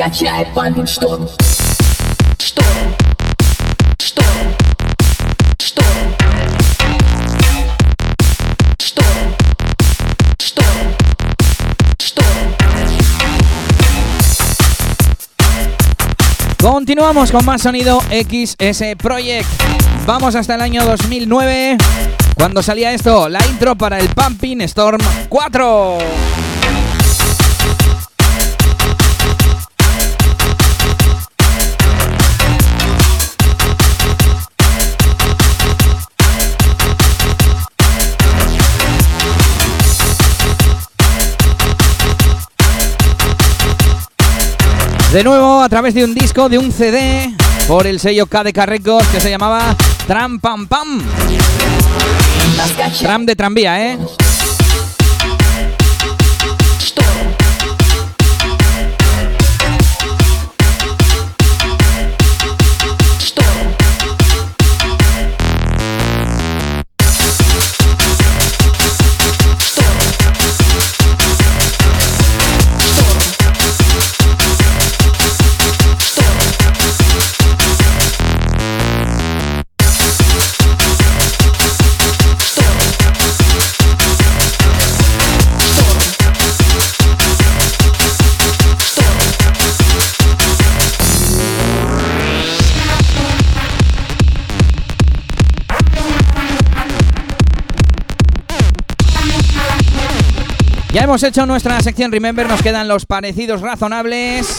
качает 0.00 0.48
пампинг 0.54 0.88
шторм 0.88 1.28
Шторм 2.38 2.94
Шторм 4.00 4.54
Шторм 5.60 6.14
Шторм 8.80 9.34
Шторм 10.40 10.94
Шторм 12.00 12.56
Continuamos 16.56 17.30
con 17.30 17.44
más 17.44 17.60
sonido 17.62 18.00
XS 18.10 18.96
Project. 18.96 19.46
Vamos 20.06 20.34
hasta 20.34 20.54
el 20.54 20.62
año 20.62 20.84
2009, 20.84 21.76
cuando 22.34 22.62
salía 22.62 22.92
esto, 22.92 23.28
la 23.28 23.44
intro 23.46 23.76
para 23.76 23.98
el 23.98 24.08
Pumping 24.08 24.62
Storm 24.62 25.00
4. 25.28 25.98
De 45.11 45.25
nuevo, 45.25 45.61
a 45.61 45.67
través 45.67 45.93
de 45.93 46.05
un 46.05 46.13
disco, 46.13 46.47
de 46.47 46.57
un 46.57 46.71
CD, 46.71 47.35
por 47.67 47.85
el 47.85 47.99
sello 47.99 48.27
KDK 48.27 48.57
Records 48.65 49.07
que 49.09 49.19
se 49.19 49.29
llamaba 49.29 49.75
Tram 50.07 50.39
Pam 50.39 50.67
Pam. 50.67 51.01
Tram 52.97 53.25
de 53.25 53.35
tranvía, 53.35 53.91
¿eh? 53.91 53.97
Ya 100.93 101.03
hemos 101.03 101.23
hecho 101.23 101.45
nuestra 101.45 101.79
sección 101.81 102.11
Remember, 102.11 102.47
nos 102.49 102.61
quedan 102.61 102.89
los 102.89 103.05
parecidos 103.05 103.61
razonables. 103.61 104.57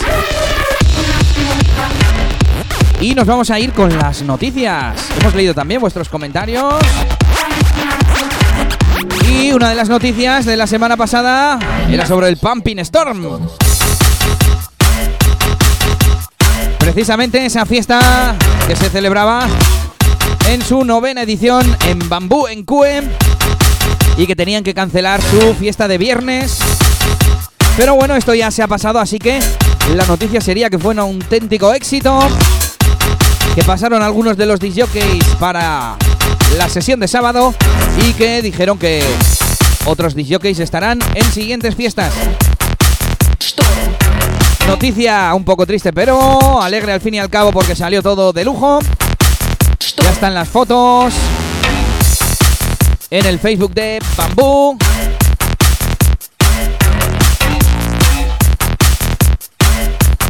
Y 3.03 3.15
nos 3.15 3.27
vamos 3.27 3.51
a 3.51 3.59
ir 3.59 3.73
con 3.73 3.95
las 3.99 4.23
noticias. 4.23 4.97
Hemos 5.21 5.35
leído 5.35 5.53
también 5.53 5.81
vuestros 5.83 6.09
comentarios. 6.09 6.75
Y 9.29 9.53
una 9.53 9.69
de 9.69 9.75
las 9.75 9.91
noticias 9.91 10.47
de 10.47 10.57
la 10.57 10.67
semana 10.67 10.97
pasada 10.97 11.59
era 11.91 12.07
sobre 12.07 12.29
el 12.29 12.39
Pumping 12.39 12.79
Storm. 12.79 13.41
Precisamente 16.79 17.45
esa 17.45 17.67
fiesta 17.67 18.37
que 18.67 18.75
se 18.75 18.89
celebraba 18.89 19.47
en 20.49 20.63
su 20.63 20.83
novena 20.85 21.23
edición 21.23 21.77
en 21.87 22.09
Bambú, 22.09 22.47
en 22.47 22.65
Cue, 22.65 23.03
y 24.17 24.27
que 24.27 24.37
tenían 24.37 24.65
que 24.65 24.75
cancelar 24.75 25.21
su 25.23 25.55
fiesta 25.55 25.89
de 25.89 25.99
viernes. 25.99 26.59
Pero 27.77 27.95
bueno, 27.95 28.17
esto 28.17 28.35
ya 28.35 28.51
se 28.51 28.63
ha 28.63 28.69
pasado, 28.69 28.99
así 28.99 29.19
que 29.19 29.41
la 29.95 30.05
noticia 30.07 30.41
sería 30.41 30.71
que 30.71 30.79
fue 30.79 30.93
un 30.93 30.99
auténtico 30.99 31.73
éxito. 31.73 32.19
Que 33.55 33.63
pasaron 33.63 34.03
algunos 34.03 34.37
de 34.37 34.47
los 34.47 34.61
disjockeys 34.61 35.25
para 35.39 35.97
la 36.57 36.69
sesión 36.69 37.01
de 37.01 37.09
sábado 37.09 37.55
y 38.07 38.13
que 38.15 38.41
dijeron 38.41 38.79
que 38.79 39.03
otros 39.85 40.15
disjockeys 40.15 40.59
estarán 40.59 41.01
en 41.15 41.25
siguientes 41.25 41.75
fiestas. 41.75 42.13
Noticia 44.67 45.35
un 45.35 45.45
poco 45.45 45.67
triste, 45.67 45.93
pero 45.93 46.63
alegre 46.63 46.93
al 46.93 47.01
fin 47.01 47.15
y 47.15 47.19
al 47.19 47.29
cabo 47.29 47.53
porque 47.53 47.75
salió 47.75 48.03
todo 48.03 48.33
de 48.33 48.45
lujo. 48.45 48.79
Ya 50.03 50.11
están 50.11 50.35
las 50.35 50.49
fotos 50.49 51.13
en 53.13 53.27
el 53.27 53.39
Facebook 53.39 53.75
de 53.75 53.99
Bambú. 54.17 54.79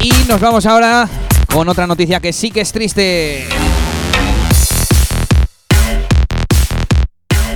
Y 0.01 0.11
nos 0.27 0.41
vamos 0.41 0.67
ahora 0.67 1.09
con 1.47 1.69
otra 1.69 1.87
noticia 1.87 2.19
que 2.19 2.33
sí 2.33 2.51
que 2.51 2.63
es 2.63 2.73
triste. 2.73 3.47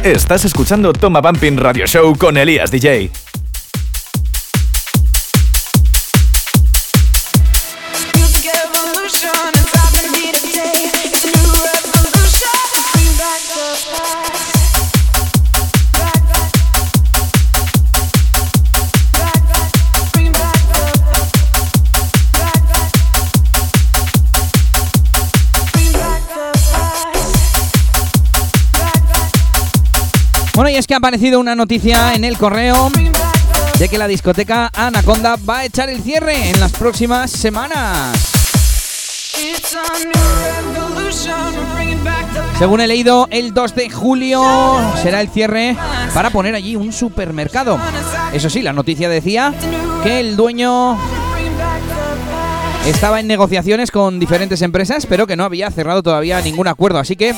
Estás 0.05 0.45
escuchando 0.45 0.93
Toma 0.93 1.21
Bumping 1.21 1.57
Radio 1.57 1.87
Show 1.89 2.17
con 2.17 2.37
Elías 2.37 2.71
DJ. 2.71 3.11
Bueno, 30.57 30.71
y 30.71 30.77
es 30.77 30.87
que 30.87 30.95
ha 30.95 30.97
aparecido 30.97 31.39
una 31.39 31.55
noticia 31.55 32.15
en 32.15 32.25
el 32.25 32.39
correo 32.39 32.91
de 33.79 33.89
que 33.91 33.99
la 33.99 34.09
discoteca 34.09 34.71
Anaconda 34.73 35.37
va 35.47 35.59
a 35.59 35.65
echar 35.67 35.91
el 35.91 36.01
cierre 36.01 36.49
en 36.49 36.59
las 36.59 36.73
próximas 36.73 37.31
semanas. 37.31 38.17
Según 42.59 42.81
he 42.81 42.87
leído, 42.87 43.29
el 43.31 43.53
2 43.53 43.75
de 43.75 43.91
julio 43.91 44.43
será 45.03 45.21
el 45.21 45.29
cierre 45.29 45.77
para 46.15 46.31
poner 46.31 46.55
allí 46.55 46.75
un 46.75 46.91
supermercado. 46.91 47.79
Eso 48.33 48.49
sí, 48.49 48.63
la 48.63 48.73
noticia 48.73 49.11
decía 49.11 49.53
que 50.03 50.21
el 50.21 50.37
dueño 50.37 50.97
estaba 52.87 53.21
en 53.21 53.27
negociaciones 53.27 53.91
con 53.91 54.19
diferentes 54.19 54.63
empresas, 54.63 55.05
pero 55.05 55.27
que 55.27 55.37
no 55.37 55.45
había 55.45 55.71
cerrado 55.71 56.03
todavía 56.03 56.41
ningún 56.41 56.67
acuerdo. 56.67 56.99
Así 56.99 57.15
que 57.15 57.35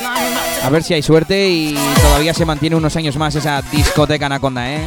a 0.62 0.70
ver 0.70 0.82
si 0.82 0.94
hay 0.94 1.02
suerte 1.02 1.48
y 1.48 1.74
todavía 2.02 2.34
se 2.34 2.44
mantiene 2.44 2.76
unos 2.76 2.94
años 2.96 3.16
más 3.16 3.34
esa 3.34 3.62
discoteca 3.72 4.26
Anaconda, 4.26 4.70
¿eh? 4.70 4.84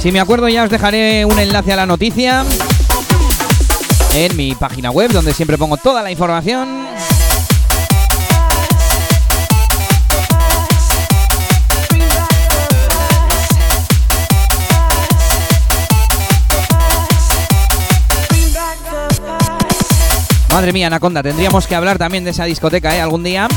Si 0.00 0.10
me 0.10 0.18
acuerdo 0.18 0.48
ya 0.48 0.64
os 0.64 0.70
dejaré 0.70 1.24
un 1.24 1.38
enlace 1.38 1.72
a 1.72 1.76
la 1.76 1.86
noticia 1.86 2.44
en 4.14 4.36
mi 4.36 4.54
página 4.54 4.90
web 4.90 5.10
donde 5.10 5.32
siempre 5.32 5.56
pongo 5.56 5.76
toda 5.76 6.02
la 6.02 6.10
información. 6.10 6.86
Madre 20.50 20.72
mía, 20.74 20.88
Anaconda, 20.88 21.22
tendríamos 21.22 21.66
que 21.66 21.74
hablar 21.74 21.96
también 21.96 22.24
de 22.24 22.30
esa 22.30 22.44
discoteca, 22.44 22.94
¿eh? 22.94 23.00
Algún 23.00 23.24
día. 23.24 23.48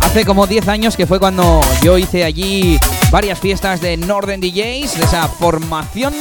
Hace 0.00 0.26
como 0.26 0.46
10 0.46 0.68
años 0.68 0.96
que 0.96 1.06
fue 1.06 1.18
cuando 1.18 1.62
yo 1.82 1.96
hice 1.96 2.24
allí 2.24 2.78
varias 3.10 3.38
fiestas 3.40 3.80
de 3.80 3.96
Northern 3.96 4.40
DJs, 4.40 4.98
de 4.98 5.04
esa 5.04 5.26
formación 5.28 6.12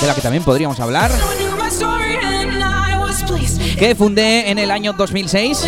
de 0.00 0.06
la 0.06 0.14
que 0.14 0.20
también 0.20 0.42
podríamos 0.42 0.80
hablar, 0.80 1.12
que 3.82 3.96
fundé 3.96 4.48
en 4.48 4.60
el 4.60 4.70
año 4.70 4.92
2006 4.92 5.66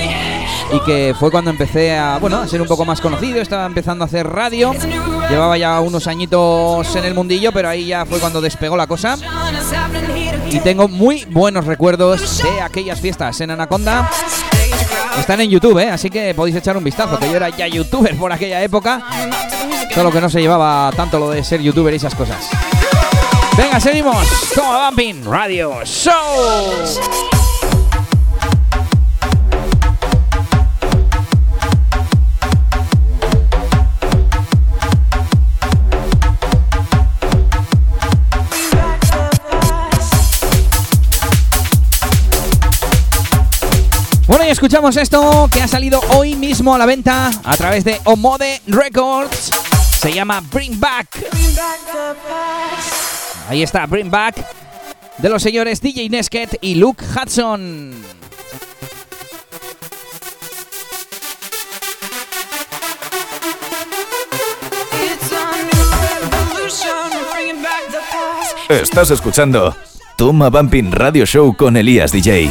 y 0.73 0.81
que 0.85 1.17
fue 1.19 1.33
cuando 1.33 1.51
empecé 1.51 1.97
a, 1.97 2.19
bueno, 2.19 2.39
a 2.39 2.47
ser 2.47 2.63
un 2.63 2.69
poco 2.69 2.85
más 2.85 3.01
conocido, 3.01 3.43
estaba 3.43 3.67
empezando 3.67 4.05
a 4.05 4.07
hacer 4.07 4.25
radio, 4.25 4.73
llevaba 5.29 5.59
ya 5.59 5.81
unos 5.81 6.07
añitos 6.07 6.95
en 6.95 7.07
el 7.07 7.13
mundillo, 7.13 7.51
pero 7.51 7.69
ahí 7.69 7.87
ya 7.87 8.07
fue 8.07 8.21
cuando 8.21 8.41
despegó 8.41 8.77
la 8.77 8.87
cosa 8.87 9.17
y 10.49 10.61
tengo 10.61 10.87
muy 10.87 11.25
buenos 11.25 11.67
recuerdos 11.67 12.41
de 12.41 12.61
aquellas 12.61 13.01
fiestas 13.01 13.41
en 13.41 13.51
Anaconda. 13.51 14.09
Están 15.19 15.41
en 15.41 15.51
YouTube, 15.51 15.81
¿eh? 15.81 15.91
así 15.91 16.09
que 16.09 16.35
podéis 16.35 16.55
echar 16.55 16.77
un 16.77 16.85
vistazo, 16.85 17.19
que 17.19 17.29
yo 17.29 17.35
era 17.35 17.49
ya 17.49 17.67
youtuber 17.67 18.17
por 18.17 18.33
aquella 18.33 18.63
época, 18.63 19.03
solo 19.93 20.13
que 20.13 20.21
no 20.21 20.31
se 20.31 20.41
llevaba 20.41 20.93
tanto 20.95 21.19
lo 21.19 21.31
de 21.31 21.43
ser 21.43 21.61
youtuber 21.61 21.93
y 21.93 21.97
esas 21.97 22.15
cosas. 22.15 22.49
Venga, 23.57 23.81
seguimos. 23.81 24.25
Toma 24.55 24.89
Bumping 24.91 25.25
Radio 25.25 25.85
Show. 25.85 27.34
Bueno, 44.27 44.47
y 44.47 44.49
escuchamos 44.49 44.97
esto 44.97 45.51
que 45.53 45.61
ha 45.61 45.69
salido 45.69 46.01
hoy 46.17 46.35
mismo 46.35 46.75
a 46.75 46.79
la 46.79 46.87
venta 46.87 47.31
a 47.45 47.57
través 47.57 47.85
de 47.85 48.01
Omode 48.05 48.63
Records. 48.67 49.51
Se 50.01 50.13
llama 50.15 50.43
Bring 50.51 50.81
Back. 50.81 51.27
Ahí 53.51 53.63
está, 53.63 53.85
Bring 53.85 54.11
Back. 54.11 54.37
De 55.19 55.29
los 55.29 55.43
señores 55.43 55.83
DJ 55.83 56.09
Nesket 56.09 56.57
y 56.63 56.77
Luke 56.77 57.05
Hudson. 57.05 57.93
Estás 68.71 69.11
escuchando 69.11 69.77
Toma 70.17 70.49
Bumping 70.49 70.91
Radio 70.93 71.27
Show 71.27 71.55
con 71.55 71.77
Elías 71.77 72.11
DJ. 72.11 72.51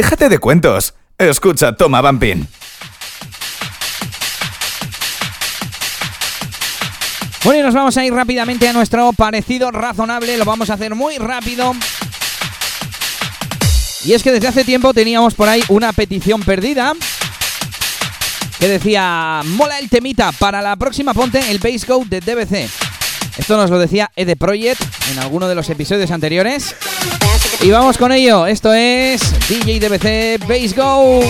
Déjate 0.00 0.30
de 0.30 0.38
cuentos. 0.38 0.94
Escucha 1.18 1.76
Toma 1.76 2.00
Bumping. 2.00 2.48
Bueno, 7.44 7.60
y 7.60 7.62
nos 7.62 7.74
vamos 7.74 7.98
a 7.98 8.04
ir 8.06 8.14
rápidamente 8.14 8.66
a 8.66 8.72
nuestro 8.72 9.12
parecido 9.12 9.70
razonable. 9.70 10.38
Lo 10.38 10.46
vamos 10.46 10.70
a 10.70 10.74
hacer 10.74 10.94
muy 10.94 11.18
rápido. 11.18 11.74
Y 14.02 14.14
es 14.14 14.22
que 14.22 14.32
desde 14.32 14.48
hace 14.48 14.64
tiempo 14.64 14.94
teníamos 14.94 15.34
por 15.34 15.50
ahí 15.50 15.62
una 15.68 15.92
petición 15.92 16.42
perdida. 16.44 16.94
Que 18.58 18.68
decía, 18.68 19.42
mola 19.44 19.78
el 19.80 19.90
temita, 19.90 20.32
para 20.32 20.62
la 20.62 20.76
próxima 20.76 21.12
ponte 21.12 21.50
el 21.50 21.58
Base 21.58 21.84
Go 21.86 22.06
de 22.06 22.20
DBC. 22.22 22.70
Esto 23.36 23.58
nos 23.58 23.68
lo 23.68 23.78
decía 23.78 24.10
Ede 24.16 24.34
Project 24.34 24.80
en 25.12 25.18
alguno 25.18 25.46
de 25.46 25.56
los 25.56 25.68
episodios 25.68 26.10
anteriores. 26.10 26.74
Y 27.62 27.70
vamos 27.70 27.98
con 27.98 28.12
ello, 28.12 28.46
esto 28.46 28.72
es 28.72 29.20
DJ 29.48 29.80
DBC 29.80 30.46
Base 30.46 30.74
Go. 30.74 31.20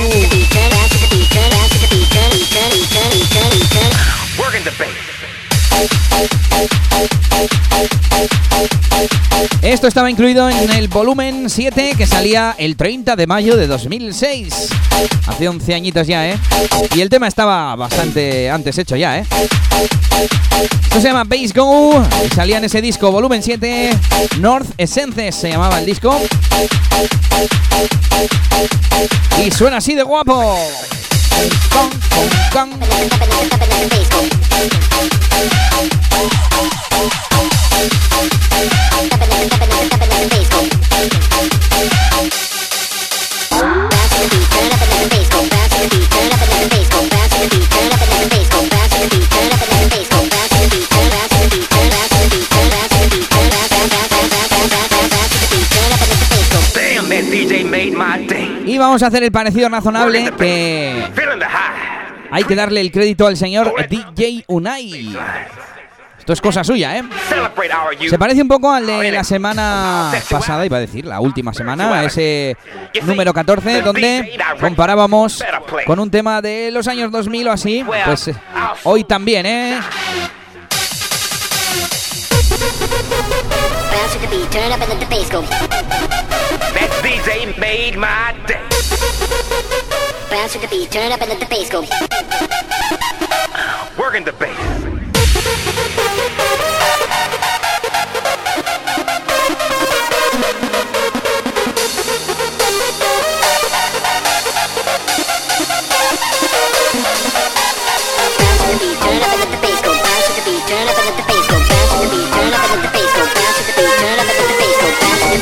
Esto 9.63 9.87
estaba 9.87 10.11
incluido 10.11 10.51
en 10.51 10.71
el 10.73 10.89
volumen 10.89 11.49
7 11.49 11.93
que 11.97 12.07
salía 12.07 12.55
el 12.59 12.77
30 12.77 13.17
de 13.17 13.27
mayo 13.27 13.57
de 13.57 13.67
2006. 13.67 14.69
Hace 15.27 15.49
11 15.49 15.75
añitos 15.75 16.07
ya, 16.07 16.29
¿eh? 16.29 16.39
Y 16.95 17.01
el 17.01 17.09
tema 17.09 17.29
estaba 17.29 17.77
bastante 17.77 18.51
antes 18.51 18.77
hecho 18.79 18.97
ya, 18.97 19.19
¿eh? 19.19 19.27
Esto 20.83 21.01
se 21.01 21.09
llama 21.09 21.25
Bass 21.25 21.55
Go 21.55 22.05
salía 22.35 22.59
en 22.59 22.65
ese 22.65 22.83
disco, 22.83 23.11
volumen 23.11 23.43
7, 23.43 23.91
North 24.41 24.69
Essences 24.77 25.35
se 25.35 25.51
llamaba 25.51 25.79
el 25.79 25.87
disco. 25.87 26.19
Y 29.45 29.51
suena 29.51 29.79
así 29.79 29.95
de 29.95 30.03
guapo. 30.03 30.57
Con, 31.31 31.91
con, 32.11 32.29
con. 32.53 32.81
Damn, 43.61 43.89
that 43.91 44.31
DJ 44.31 45.11
made 45.11 45.51
my 45.53 45.60
Y 58.67 58.77
vamos 58.79 59.03
a 59.03 59.07
hacer 59.07 59.23
el 59.23 59.33
parecido 59.33 59.69
razonable 59.69 60.33
que 60.39 61.05
hay 62.31 62.45
que 62.45 62.55
darle 62.55 62.81
el 62.81 62.91
crédito 62.91 63.27
al 63.27 63.37
señor 63.37 63.73
DJ 63.89 64.45
Unai. 64.49 65.17
Esto 66.19 66.33
es 66.35 66.41
cosa 66.41 66.63
suya, 66.63 66.99
¿eh? 66.99 67.05
Se 68.09 68.19
parece 68.19 68.43
un 68.43 68.49
poco 68.49 68.71
al 68.71 68.87
de 68.87 69.11
la 69.11 69.25
semana 69.25 70.13
pasada, 70.29 70.67
iba 70.67 70.77
a 70.77 70.81
decir, 70.81 71.07
la 71.07 71.21
última 71.21 71.55
semana, 71.55 72.05
ese 72.05 72.57
número 73.05 73.33
14, 73.33 73.83
donde 73.83 74.39
comparábamos 74.61 75.43
con 75.87 75.99
un 75.99 76.11
tema 76.11 76.43
de 76.43 76.71
los 76.71 76.87
años 76.89 77.11
2000 77.11 77.49
o 77.49 77.53
así. 77.53 77.85
Pues 78.05 78.29
eh, 78.29 78.35
hoy 78.85 79.05
también, 79.05 79.47
¿eh? 79.47 79.79
That 86.81 86.91
DJ 87.05 87.59
made 87.59 87.99
my 87.99 88.33
day. 88.47 88.67
Bounce 90.31 90.55
to 90.55 90.59
the 90.61 90.69
beat, 90.69 90.91
turn 90.91 91.05
it 91.05 91.13
up 91.13 91.21
and 91.21 91.29
let 91.29 91.39
the 91.39 91.45
bass 91.45 91.69
go. 91.69 91.81
Working 94.03 94.25
the 94.25 94.33
bass. 94.33 94.80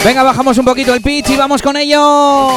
Venga, 0.08 0.22
bajamos 0.22 0.56
un 0.56 0.64
poquito 0.64 0.94
el 0.94 1.02
pitch 1.02 1.28
y 1.28 1.36
vamos 1.36 1.60
con 1.60 1.76
ello. 1.76 2.48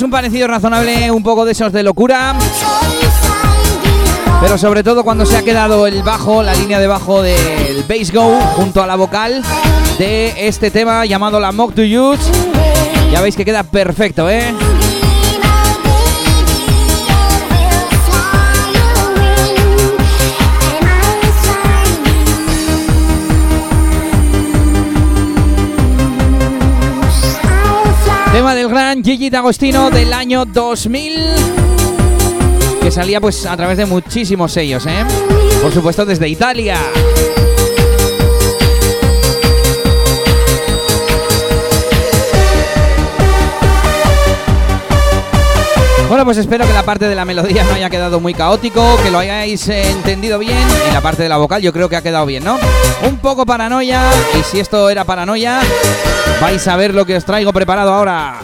Es 0.00 0.04
un 0.04 0.10
parecido 0.10 0.48
razonable, 0.48 1.10
un 1.10 1.22
poco 1.22 1.44
de 1.44 1.52
esos 1.52 1.74
de 1.74 1.82
locura. 1.82 2.34
Pero 4.40 4.56
sobre 4.56 4.82
todo 4.82 5.04
cuando 5.04 5.26
se 5.26 5.36
ha 5.36 5.42
quedado 5.42 5.86
el 5.86 6.02
bajo, 6.02 6.42
la 6.42 6.54
línea 6.54 6.80
de 6.80 6.86
bajo 6.86 7.20
del 7.20 7.84
bass 7.86 8.10
go 8.10 8.40
junto 8.56 8.82
a 8.82 8.86
la 8.86 8.96
vocal 8.96 9.42
de 9.98 10.32
este 10.48 10.70
tema 10.70 11.04
llamado 11.04 11.38
la 11.38 11.52
Mock 11.52 11.74
to 11.74 11.82
Use. 11.82 12.32
Ya 13.12 13.20
veis 13.20 13.36
que 13.36 13.44
queda 13.44 13.62
perfecto, 13.62 14.30
¿eh? 14.30 14.54
Gigi 29.10 29.28
D'Agostino 29.28 29.90
del 29.90 30.12
año 30.12 30.44
2000 30.44 31.14
que 32.80 32.92
salía 32.92 33.20
pues 33.20 33.44
a 33.44 33.56
través 33.56 33.76
de 33.76 33.84
muchísimos 33.84 34.52
sellos, 34.52 34.86
¿eh? 34.86 35.04
Por 35.60 35.72
supuesto 35.72 36.06
desde 36.06 36.28
Italia. 36.28 36.76
Bueno, 46.08 46.24
pues 46.24 46.38
espero 46.38 46.64
que 46.64 46.72
la 46.72 46.84
parte 46.84 47.08
de 47.08 47.16
la 47.16 47.24
melodía 47.24 47.64
no 47.64 47.72
haya 47.72 47.90
quedado 47.90 48.20
muy 48.20 48.32
caótico, 48.32 48.96
que 49.02 49.10
lo 49.10 49.18
hayáis 49.18 49.68
entendido 49.70 50.38
bien 50.38 50.56
y 50.88 50.94
la 50.94 51.00
parte 51.00 51.24
de 51.24 51.28
la 51.28 51.38
vocal 51.38 51.60
yo 51.60 51.72
creo 51.72 51.88
que 51.88 51.96
ha 51.96 52.02
quedado 52.02 52.26
bien, 52.26 52.44
¿no? 52.44 52.60
Un 53.08 53.18
poco 53.18 53.44
paranoia 53.44 54.04
y 54.38 54.44
si 54.44 54.60
esto 54.60 54.88
era 54.88 55.02
paranoia, 55.02 55.62
vais 56.40 56.68
a 56.68 56.76
ver 56.76 56.94
lo 56.94 57.04
que 57.04 57.16
os 57.16 57.24
traigo 57.24 57.52
preparado 57.52 57.92
ahora. 57.92 58.38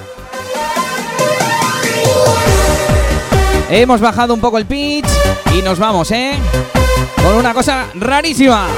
Hemos 3.68 4.00
bajado 4.00 4.32
un 4.32 4.40
poco 4.40 4.58
el 4.58 4.66
pitch 4.66 5.08
y 5.54 5.62
nos 5.62 5.78
vamos, 5.78 6.10
¿eh? 6.10 6.32
Con 7.22 7.34
una 7.34 7.52
cosa 7.52 7.86
rarísima. 7.94 8.68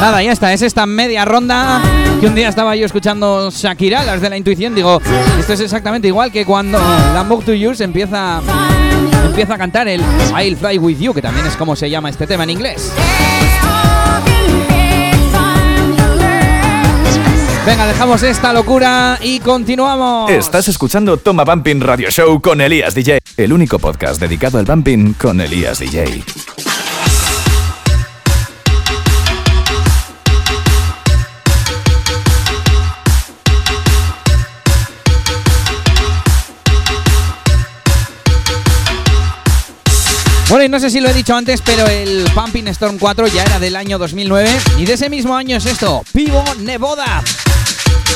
Nada, 0.00 0.22
ya 0.22 0.30
está, 0.30 0.52
es 0.52 0.62
esta 0.62 0.86
media 0.86 1.24
ronda 1.24 1.82
que 2.20 2.26
un 2.26 2.34
día 2.36 2.48
estaba 2.48 2.76
yo 2.76 2.86
escuchando 2.86 3.50
Shakira, 3.50 4.04
las 4.04 4.20
de 4.20 4.30
la 4.30 4.36
intuición, 4.36 4.72
digo, 4.74 5.00
esto 5.38 5.52
es 5.54 5.60
exactamente 5.60 6.06
igual 6.06 6.30
que 6.30 6.44
cuando 6.44 6.78
Lambo 7.14 7.40
to 7.40 7.50
Use 7.52 7.82
empieza, 7.82 8.40
empieza 9.26 9.54
a 9.54 9.58
cantar 9.58 9.88
el 9.88 10.00
I'll 10.40 10.56
Fly 10.56 10.78
With 10.78 10.98
You, 11.00 11.12
que 11.12 11.20
también 11.20 11.46
es 11.46 11.56
como 11.56 11.74
se 11.74 11.90
llama 11.90 12.10
este 12.10 12.28
tema 12.28 12.44
en 12.44 12.50
inglés. 12.50 12.92
Venga, 17.66 17.86
dejamos 17.86 18.22
esta 18.22 18.52
locura 18.52 19.18
y 19.20 19.40
continuamos. 19.40 20.30
Estás 20.30 20.68
escuchando 20.68 21.16
Toma 21.16 21.44
Bumping 21.44 21.80
Radio 21.80 22.08
Show 22.08 22.40
con 22.40 22.60
Elías 22.60 22.94
DJ, 22.94 23.18
el 23.36 23.52
único 23.52 23.80
podcast 23.80 24.20
dedicado 24.20 24.58
al 24.58 24.64
bumping 24.64 25.14
con 25.14 25.40
Elías 25.40 25.80
DJ. 25.80 26.22
Bueno, 40.49 40.65
y 40.65 40.69
no 40.69 40.79
sé 40.79 40.89
si 40.89 40.99
lo 40.99 41.09
he 41.09 41.13
dicho 41.13 41.35
antes, 41.35 41.61
pero 41.61 41.87
el 41.87 42.25
Pumping 42.35 42.67
Storm 42.67 42.99
4 42.99 43.27
ya 43.27 43.43
era 43.43 43.59
del 43.59 43.75
año 43.75 43.97
2009 43.97 44.49
y 44.77 44.85
de 44.85 44.93
ese 44.93 45.09
mismo 45.09 45.35
año 45.35 45.57
es 45.57 45.65
esto, 45.65 46.03
Pivo 46.13 46.43
Neboda. 46.59 47.23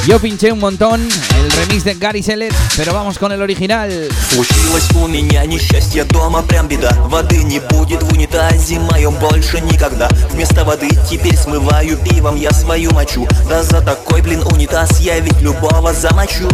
Yo 0.08 0.20
pinché 0.20 0.52
un 0.54 0.60
montón 0.60 1.02
el 1.02 1.52
remix 1.52 1.84
de 1.84 1.96
Gary 1.96 2.24
Sellet, 2.24 2.54
pero 2.78 2.94
vamos 2.94 3.18
con 3.18 3.32
el 3.34 3.42
original. 3.42 3.92
Случилось 4.32 4.90
у 4.96 5.08
меня 5.08 5.46
несчастье 5.46 6.06
дома, 6.06 6.44
прям 6.44 6.68
беда 6.68 6.92
Воды 7.08 7.44
не 7.44 7.60
будет 7.60 8.04
в 8.04 8.14
унитазе 8.14 8.80
моем 8.80 9.16
больше 9.16 9.60
никогда 9.60 10.08
Вместо 10.32 10.64
воды 10.64 10.90
теперь 11.10 11.36
смываю 11.36 11.98
пивом 11.98 12.36
я 12.38 12.52
свою 12.52 12.92
мочу 12.92 13.28
Да 13.50 13.64
за 13.64 13.82
такой, 13.82 14.22
блин, 14.22 14.44
унитаз 14.46 15.00
я 15.00 15.20
ведь 15.20 15.42
любого 15.42 15.94
замочу 15.94 16.48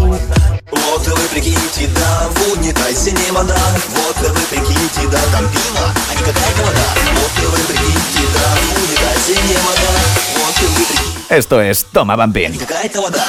Вот 0.70 1.06
вы 1.06 1.28
прикиньте, 1.28 1.88
да, 1.94 2.28
в 2.30 2.52
унитазе 2.52 3.12
не 3.12 3.30
вода. 3.30 3.56
Вот 3.88 4.16
вы 4.16 4.40
прикиньте, 4.50 5.08
да, 5.10 5.20
там 5.32 5.48
пиво, 5.48 5.92
а 6.10 6.14
не 6.14 6.20
какая-то 6.20 6.62
вода. 6.62 6.84
Вот 7.14 7.50
вы 7.50 7.58
прикиньте, 7.64 8.28
да, 8.34 8.56
в 8.56 8.78
унитазе 8.78 9.42
не 9.48 9.56
вода. 9.56 9.90
Вот 10.36 10.58
вы 10.60 10.84
прикиньте, 10.84 11.08
Esto 11.30 11.60
es 11.60 11.86
Toma 11.92 12.16
не 12.50 12.58
какая-то 12.58 13.02
вода 13.02 13.24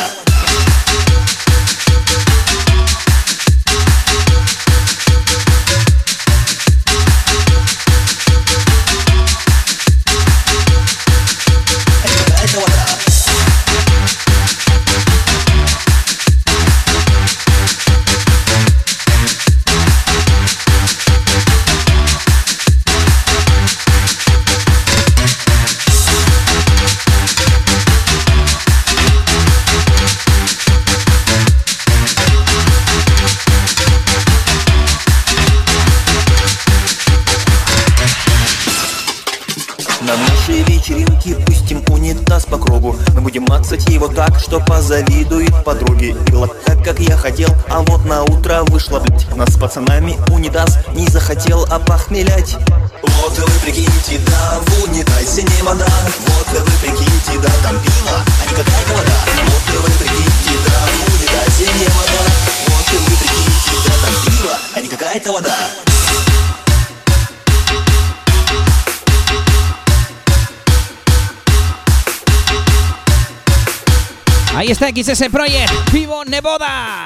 está 74.79 75.13
XS 75.13 75.29
Project, 75.29 75.91
Vivo 75.91 76.23
Neboda. 76.23 77.03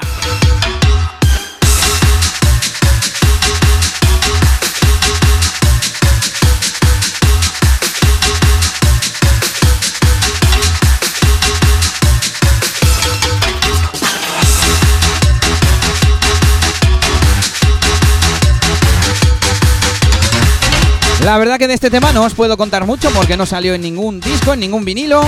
La 21.24 21.38
verdad 21.38 21.58
que 21.58 21.66
de 21.66 21.74
este 21.74 21.90
tema 21.90 22.12
no 22.12 22.22
os 22.22 22.34
puedo 22.34 22.56
contar 22.56 22.84
mucho 22.84 23.10
porque 23.10 23.36
no 23.36 23.46
salió 23.46 23.74
en 23.74 23.80
ningún 23.80 24.20
disco, 24.20 24.52
en 24.52 24.60
ningún 24.60 24.84
vinilo. 24.84 25.24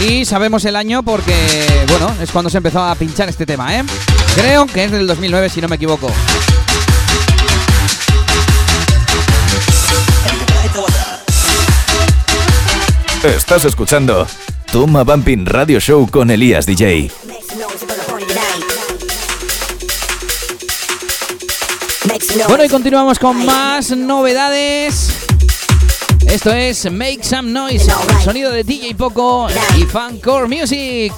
Y 0.00 0.24
sabemos 0.24 0.64
el 0.64 0.76
año 0.76 1.02
porque, 1.02 1.34
bueno, 1.88 2.14
es 2.22 2.30
cuando 2.30 2.48
se 2.48 2.56
empezó 2.56 2.82
a 2.82 2.94
pinchar 2.94 3.28
este 3.28 3.44
tema, 3.44 3.76
¿eh? 3.76 3.84
Creo 4.34 4.66
que 4.66 4.84
es 4.84 4.90
del 4.90 5.06
2009, 5.06 5.50
si 5.50 5.60
no 5.60 5.68
me 5.68 5.76
equivoco. 5.76 6.10
Estás 13.22 13.66
escuchando 13.66 14.26
Toma 14.72 15.04
Bumping 15.04 15.44
Radio 15.44 15.78
Show 15.78 16.08
con 16.10 16.30
Elías 16.30 16.64
DJ. 16.64 17.10
Bueno, 22.48 22.64
y 22.64 22.68
continuamos 22.68 23.18
con 23.18 23.44
más 23.44 23.94
novedades. 23.94 25.19
Esto 26.30 26.52
es 26.52 26.88
Make 26.90 27.24
Some 27.24 27.50
Noise, 27.50 27.90
sonido 28.22 28.52
de 28.52 28.62
DJ 28.62 28.94
Poco 28.94 29.48
y 29.76 29.82
Fancore 29.82 30.46
Music. 30.46 31.12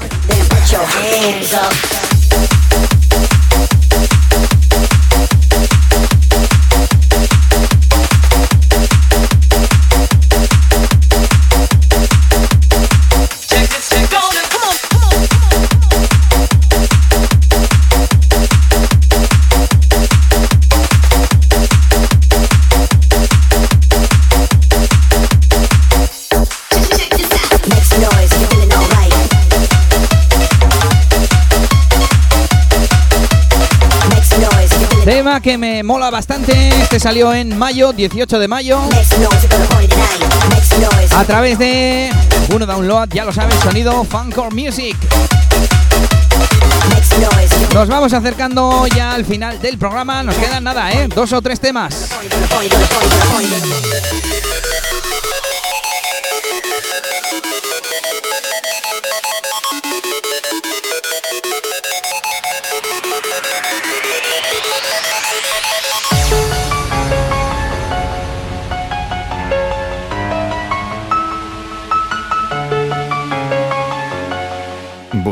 Que 35.41 35.57
me 35.57 35.83
mola 35.83 36.11
bastante. 36.11 36.69
Este 36.69 37.01
salió 37.01 37.33
en 37.33 37.57
mayo, 37.57 37.93
18 37.93 38.39
de 38.39 38.49
mayo. 38.49 38.79
A 41.17 41.25
través 41.25 41.59
de 41.59 42.11
uno 42.55 42.67
download, 42.67 43.09
ya 43.09 43.25
lo 43.25 43.33
sabes, 43.33 43.55
sonido 43.61 44.05
Fancore 44.05 44.55
Music. 44.55 44.95
Nos 47.73 47.89
vamos 47.89 48.13
acercando 48.13 48.87
ya 48.89 49.15
al 49.15 49.25
final 49.25 49.59
del 49.61 49.79
programa. 49.79 50.23
Nos 50.23 50.37
quedan 50.37 50.65
nada, 50.65 50.93
¿eh? 50.93 51.09
Dos 51.09 51.33
o 51.33 51.41
tres 51.41 51.59
temas. 51.59 52.11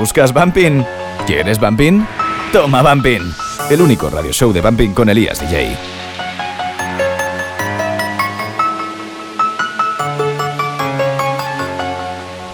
¿Buscas 0.00 0.32
Bumping? 0.32 0.82
¿Quieres 1.26 1.60
Bumping? 1.60 2.06
Toma 2.54 2.80
Bumping, 2.80 3.20
el 3.68 3.82
único 3.82 4.08
radio 4.08 4.32
show 4.32 4.50
de 4.50 4.62
Bumping 4.62 4.94
con 4.94 5.10
Elías 5.10 5.38
DJ. 5.38 5.76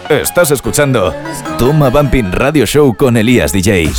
Estás 0.08 0.50
escuchando 0.50 1.14
Toma 1.56 1.88
Bumping 1.88 2.32
Radio 2.32 2.66
Show 2.66 2.96
con 2.96 3.16
Elías 3.16 3.52
DJ. 3.52 3.92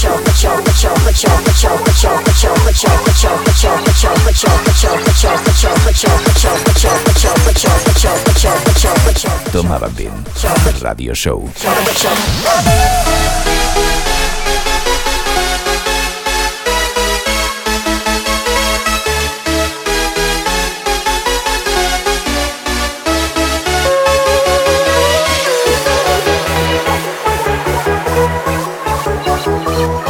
Toma 9.52 9.80
Bumping 9.80 10.24
Radio 10.82 11.14
Show. 11.16 11.50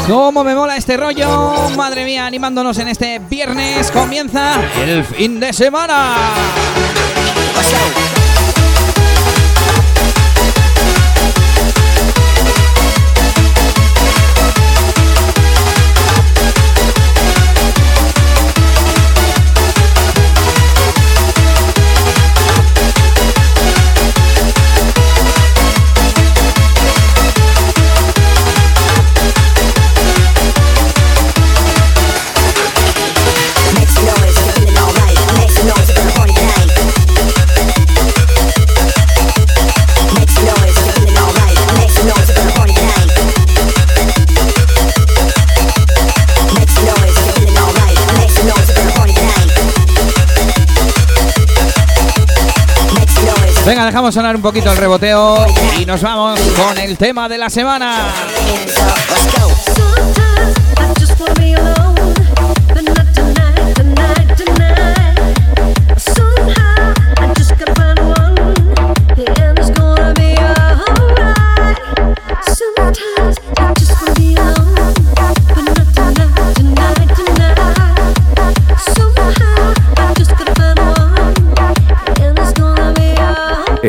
¿Cómo 0.07 0.41
me 0.41 0.55
mola 0.55 0.77
este 0.77 0.95
rollo? 0.95 1.69
Madre 1.75 2.05
mía, 2.05 2.25
animándonos 2.25 2.77
en 2.79 2.87
este 2.87 3.19
viernes. 3.19 3.91
Comienza 3.91 4.53
el 4.85 5.03
fin 5.03 5.37
de 5.37 5.51
semana. 5.51 6.15
Venga, 53.67 53.85
dejamos 53.85 54.13
sonar 54.13 54.33
un 54.33 54.41
poquito 54.41 54.71
el 54.71 54.77
reboteo 54.77 55.45
y 55.77 55.85
nos 55.85 56.01
vamos 56.01 56.39
con 56.55 56.77
el 56.77 56.97
tema 56.97 57.27
de 57.27 57.37
la 57.37 57.49
semana. 57.49 58.13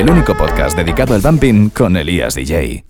El 0.07 0.09
único 0.09 0.35
podcast 0.35 0.77
dedicado 0.77 1.13
al 1.13 1.21
bumping 1.21 1.69
con 1.69 1.97
Elías 1.97 2.35
DJ. 2.35 2.83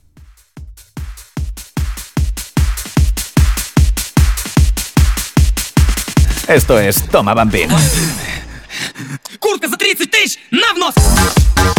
Esto 6.48 6.80
es 6.80 7.04
Toma 7.10 7.34
Bumping. 7.34 7.70
Куртка 9.40 9.68
за 9.68 9.78
30 9.78 10.06
тысяч 10.06 10.40
на 10.52 10.74
внос! 10.74 11.77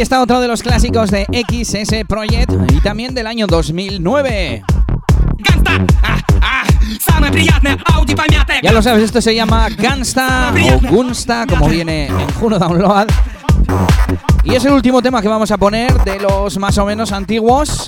Está 0.00 0.22
otro 0.22 0.40
de 0.40 0.48
los 0.48 0.62
clásicos 0.62 1.10
de 1.10 1.26
XS 1.30 2.06
Project 2.08 2.50
y 2.72 2.80
también 2.80 3.14
del 3.14 3.26
año 3.26 3.46
2009. 3.46 4.62
Ya 8.62 8.72
lo 8.72 8.80
sabes, 8.80 9.04
esto 9.04 9.20
se 9.20 9.34
llama 9.34 9.68
Gansta 9.68 10.54
o 10.72 10.88
Gunsta, 10.88 11.44
como 11.46 11.68
viene 11.68 12.06
en 12.06 12.30
Juno 12.40 12.58
Download. 12.58 13.08
Y 14.42 14.54
es 14.54 14.64
el 14.64 14.72
último 14.72 15.02
tema 15.02 15.20
que 15.20 15.28
vamos 15.28 15.50
a 15.50 15.58
poner 15.58 15.92
de 16.02 16.18
los 16.18 16.58
más 16.58 16.78
o 16.78 16.86
menos 16.86 17.12
antiguos. 17.12 17.84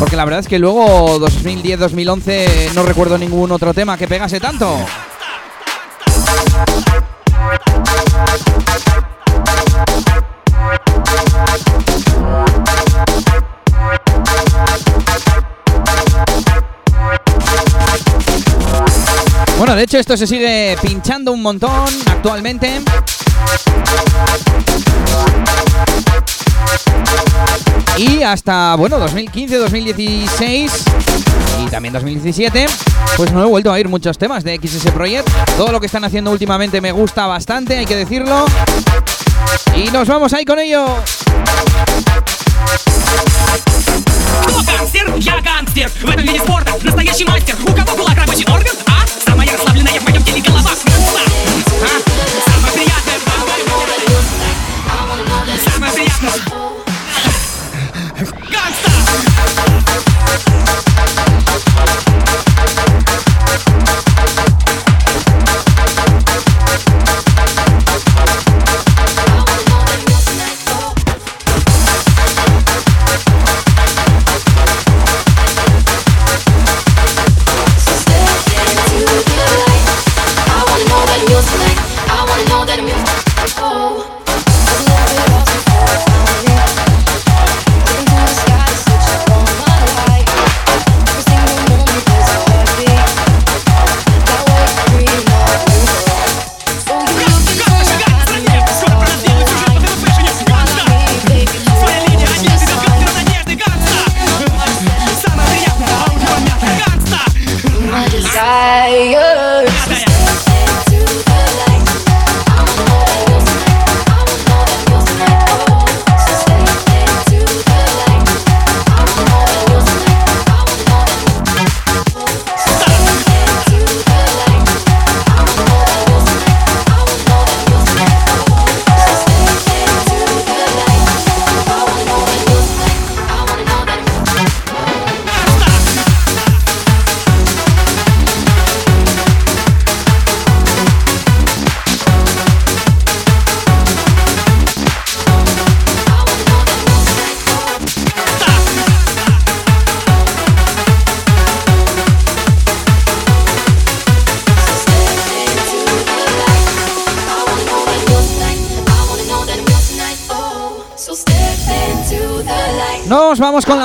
Porque 0.00 0.16
la 0.16 0.24
verdad 0.24 0.40
es 0.40 0.48
que 0.48 0.58
luego 0.58 1.20
2010-2011 1.20 2.72
no 2.74 2.82
recuerdo 2.82 3.16
ningún 3.16 3.52
otro 3.52 3.72
tema 3.72 3.96
que 3.96 4.08
pegase 4.08 4.40
tanto. 4.40 4.76
Bueno, 19.57 19.75
de 19.75 19.83
hecho 19.83 19.97
esto 19.97 20.17
se 20.17 20.27
sigue 20.27 20.75
pinchando 20.81 21.31
un 21.31 21.41
montón 21.41 21.87
actualmente. 22.07 22.81
Y 27.97 28.23
hasta, 28.23 28.75
bueno, 28.75 28.97
2015, 28.97 29.57
2016 29.57 30.71
y 31.63 31.69
también 31.69 31.93
2017, 31.93 32.65
pues 33.15 33.31
no 33.31 33.43
he 33.43 33.45
vuelto 33.45 33.69
a 33.69 33.73
oír 33.73 33.87
muchos 33.87 34.17
temas 34.17 34.43
de 34.43 34.57
XS 34.57 34.91
Project. 34.91 35.29
Todo 35.57 35.71
lo 35.71 35.79
que 35.79 35.85
están 35.85 36.03
haciendo 36.03 36.31
últimamente 36.31 36.81
me 36.81 36.91
gusta 36.91 37.27
bastante, 37.27 37.77
hay 37.77 37.85
que 37.85 37.95
decirlo. 37.95 38.45
Y 39.75 39.91
nos 39.91 40.07
vamos 40.07 40.33
ahí 40.33 40.45
con 40.45 40.59
ello. 40.59 40.85
Кто 44.47 44.61
гангстер? 44.63 45.15
Я 45.17 45.39
гангстер 45.41 45.89
В 45.89 46.09
этом 46.09 46.23
виде 46.23 46.39
спорта 46.39 46.73
настоящий 46.81 47.25
мастер 47.25 47.55
У 47.63 47.73
кого 47.73 47.95
кулак 47.95 48.17
рабочий 48.17 48.45
орган? 48.45 48.75
А? 48.87 49.06
Самая 49.48 49.56
расслабленная 49.56 50.00
в 50.00 50.04
моем 50.04 50.22
теле 50.24 50.42
голова 50.42 50.70
Гангста. 50.84 51.97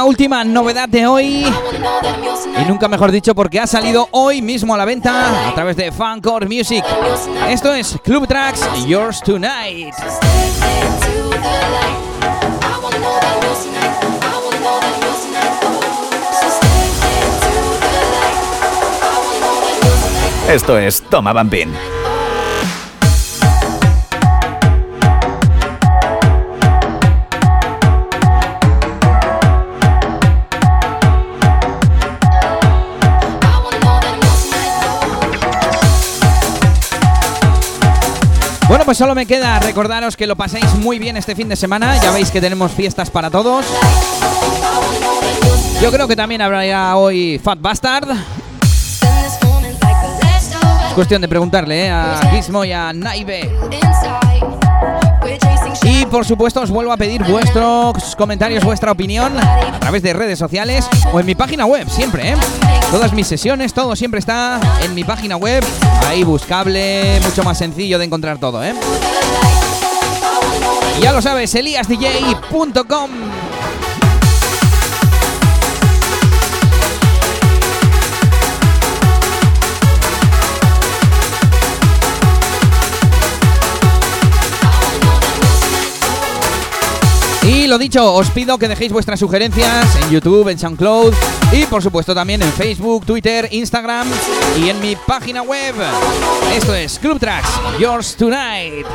Última 0.06 0.44
novedad 0.44 0.90
de 0.90 1.08
hoy. 1.08 1.46
Y 2.58 2.66
nunca 2.68 2.88
mejor 2.88 3.12
dicho 3.12 3.34
porque 3.36 3.60
ha 3.60 3.68
salido 3.68 4.08
hoy 4.12 4.42
mismo 4.42 4.74
a 4.74 4.78
la 4.78 4.86
venta 4.86 5.50
a 5.50 5.54
través 5.54 5.76
de 5.76 5.92
Fancore 5.92 6.48
Music. 6.48 6.84
Esto 7.48 7.74
es 7.74 7.98
Club 8.04 8.28
Tracks 8.28 8.62
Yours 8.86 9.22
Tonight. 9.22 9.94
Esto 20.50 20.78
es 20.78 21.02
Toma 21.04 21.34
Bambín. 21.34 21.74
Bueno, 38.74 38.86
pues 38.86 38.98
solo 38.98 39.14
me 39.14 39.28
queda 39.28 39.60
recordaros 39.60 40.18
que 40.18 40.26
lo 40.26 40.36
paséis 40.36 40.66
muy 40.80 40.98
bien 40.98 41.16
este 41.16 41.36
fin 41.36 41.48
de 41.48 41.56
semana. 41.56 41.96
Ya 42.02 42.10
veis 42.10 42.32
que 42.32 42.42
tenemos 42.42 42.72
fiestas 42.72 43.12
para 43.12 43.30
todos. 43.30 43.68
Yo 45.80 45.92
creo 45.92 46.08
que 46.08 46.16
también 46.16 46.42
habrá 46.42 46.66
ya 46.66 46.98
hoy 46.98 47.40
Fat 47.44 47.62
Bastard. 47.62 48.10
Es 50.88 50.94
cuestión 50.96 51.22
de 51.22 51.28
preguntarle 51.28 51.86
¿eh? 51.86 51.92
a 51.92 52.20
Gizmo 52.32 52.66
y 52.66 52.72
a 52.72 52.92
Naive. 52.94 53.52
Y 56.04 56.06
por 56.08 56.26
supuesto 56.26 56.60
os 56.60 56.70
vuelvo 56.70 56.92
a 56.92 56.98
pedir 56.98 57.24
vuestros 57.24 58.14
comentarios, 58.18 58.62
vuestra 58.66 58.92
opinión 58.92 59.40
a 59.40 59.80
través 59.80 60.04
de 60.04 60.12
redes 60.12 60.38
sociales 60.38 60.86
o 61.14 61.20
en 61.22 61.26
mi 61.26 61.34
página 61.34 61.66
web, 61.66 61.90
siempre, 61.90 62.32
¿eh? 62.32 62.36
Todas 62.92 63.14
mis 63.14 63.26
sesiones, 63.26 63.74
todo 63.74 63.96
siempre 63.96 64.20
está 64.20 64.60
en 64.84 64.94
mi 64.94 65.06
página 65.06 65.38
web, 65.38 65.64
ahí 66.06 66.26
buscable, 66.26 67.22
mucho 67.24 67.44
más 67.44 67.58
sencillo 67.58 67.98
de 68.00 68.06
encontrar 68.06 68.38
todo, 68.38 68.62
¿eh? 68.62 68.74
Ya 71.02 71.14
lo 71.14 71.22
sabes, 71.22 71.56
eliasdj.com. 71.56 73.10
Y 87.48 87.68
lo 87.68 87.78
dicho, 87.78 88.14
os 88.14 88.30
pido 88.30 88.58
que 88.58 88.68
dejéis 88.68 88.94
vuestras 88.94 89.20
sugerencias 89.20 89.96
en 90.02 90.10
YouTube, 90.12 90.48
en 90.48 90.58
SoundCloud 90.58 91.14
y 91.52 91.66
por 91.66 91.84
supuesto 91.84 92.16
también 92.16 92.42
en 92.42 92.52
Facebook, 92.54 93.06
Twitter, 93.06 93.50
Instagram 93.52 94.08
y 94.58 94.70
en 94.70 94.80
mi 94.80 94.96
página 94.96 95.42
web. 95.42 95.76
Esto 96.56 96.74
es 96.74 96.98
Club 97.00 97.20
Tracks, 97.20 97.50
Yours 97.80 98.16
Tonight. 98.16 98.86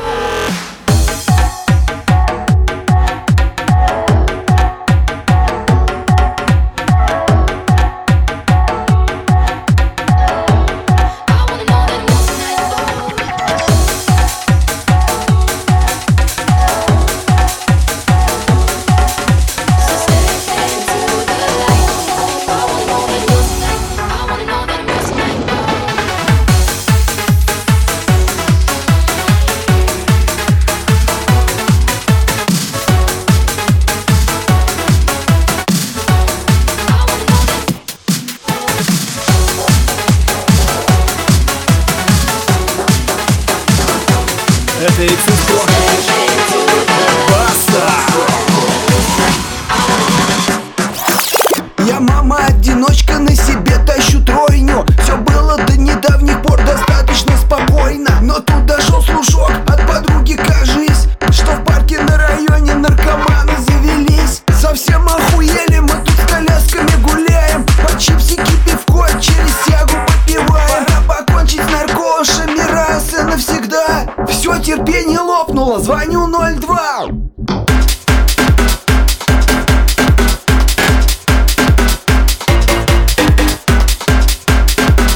It's 45.01 45.27
is 45.29 45.39
four. 45.45 46.58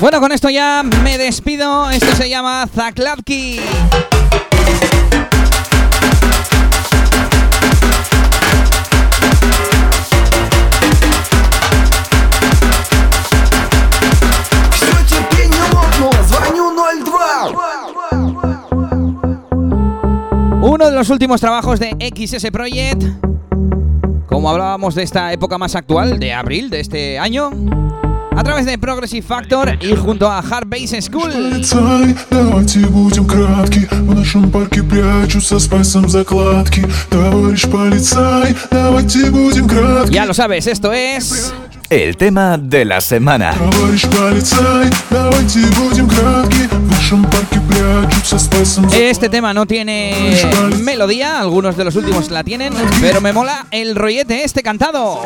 Bueno, 0.03 0.19
con 0.19 0.33
esto 0.33 0.49
ya 0.49 0.83
me 0.83 1.17
despido. 1.17 1.89
Esto 1.89 2.13
se 2.17 2.27
llama 2.27 2.67
Zaklavki. 2.67 3.61
Uno 20.61 20.85
de 20.85 20.91
los 20.91 21.09
últimos 21.09 21.39
trabajos 21.39 21.79
de 21.79 21.95
XS 22.13 22.51
Project, 22.51 23.03
como 24.27 24.49
hablábamos 24.49 24.95
de 24.95 25.03
esta 25.03 25.31
época 25.31 25.57
más 25.57 25.77
actual, 25.77 26.19
de 26.19 26.33
abril 26.33 26.69
de 26.69 26.81
este 26.81 27.17
año, 27.17 27.51
A 28.36 28.42
través 28.44 28.66
de 28.66 28.78
Progressive 28.78 29.26
Factor 29.26 29.76
y 29.80 29.96
junto 29.96 30.30
a 30.30 30.38
Hard 30.38 30.68
Bass 30.68 30.90
School. 31.04 31.32
Полицай, 31.32 32.14
давайте 32.30 32.78
будем 32.86 33.26
кратки 33.26 33.88
В 33.90 34.14
нашем 34.14 34.50
парке 34.50 34.82
прячутся 34.82 35.58
спайсом 35.58 36.08
закладки 36.08 36.86
Товарищ 37.10 37.66
полицай, 37.66 38.54
давайте 38.70 39.30
будем 39.30 39.66
кратки 39.66 40.12
Ya 40.12 40.24
lo 40.24 40.34
sabes, 40.34 40.66
esto 40.66 40.92
es. 40.92 41.52
El 41.90 42.16
tema 42.18 42.58
de 42.58 42.84
la 42.84 43.00
semana. 43.00 43.54
Товарищ 43.54 44.06
полицай, 44.06 44.90
давайте 45.10 45.60
будем 45.78 46.08
кратки 46.08 46.68
В 46.70 46.90
нашем 46.92 47.24
парке 47.24 47.60
прячутся 47.68 48.38
спайсом 48.38 48.86
Este 48.92 49.28
tema 49.28 49.52
no 49.52 49.66
tiene 49.66 50.14
melodía, 50.82 51.40
algunos 51.40 51.76
de 51.76 51.84
los 51.84 51.96
últimos 51.96 52.30
la 52.30 52.44
tienen, 52.44 52.72
pero 53.00 53.20
me 53.20 53.32
mola 53.32 53.66
el 53.72 53.96
rollete 53.96 54.44
este 54.44 54.62
cantado. 54.62 55.22